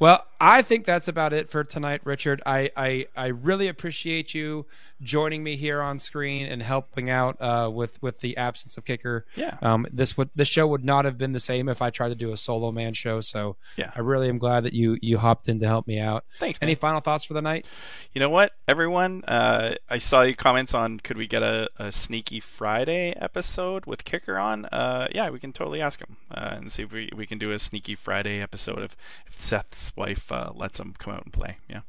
[0.00, 2.42] Well, I think that's about it for tonight, Richard.
[2.46, 4.66] I, I, I really appreciate you
[5.04, 9.26] joining me here on screen and helping out uh, with with the absence of kicker.
[9.36, 9.58] Yeah.
[9.62, 12.14] Um, this would this show would not have been the same if I tried to
[12.14, 13.20] do a solo man show.
[13.20, 16.24] So yeah, I really am glad that you you hopped in to help me out.
[16.40, 16.58] Thanks.
[16.60, 16.76] Any man.
[16.76, 17.66] final thoughts for the night?
[18.12, 19.22] You know what, everyone?
[19.26, 24.04] Uh, I saw your comments on could we get a, a sneaky Friday episode with
[24.04, 24.64] kicker on?
[24.66, 27.52] Uh, yeah, we can totally ask him uh, and see if we we can do
[27.52, 28.96] a sneaky Friday episode if,
[29.26, 31.58] if Seth's wife uh, lets him come out and play.
[31.68, 31.80] Yeah.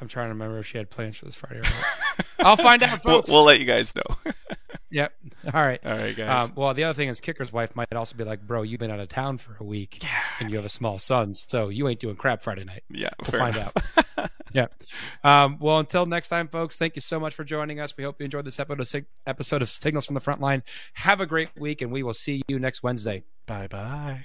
[0.00, 2.26] I'm trying to remember if she had plans for this Friday or not.
[2.40, 3.28] I'll find out, folks.
[3.30, 4.32] We'll, we'll let you guys know.
[4.90, 5.12] yep.
[5.46, 5.80] All right.
[5.84, 6.50] All right, guys.
[6.50, 8.90] Um, well, the other thing is, Kicker's wife might also be like, "Bro, you've been
[8.90, 10.10] out of town for a week, yeah.
[10.40, 13.40] and you have a small son, so you ain't doing crap Friday night." Yeah, we'll
[13.40, 13.72] find enough.
[14.18, 14.30] out.
[14.52, 14.66] yeah.
[15.22, 16.76] Um, well, until next time, folks.
[16.76, 17.96] Thank you so much for joining us.
[17.96, 20.64] We hope you enjoyed this episode of Signals from the Front Line.
[20.94, 23.22] Have a great week, and we will see you next Wednesday.
[23.46, 24.24] Bye bye.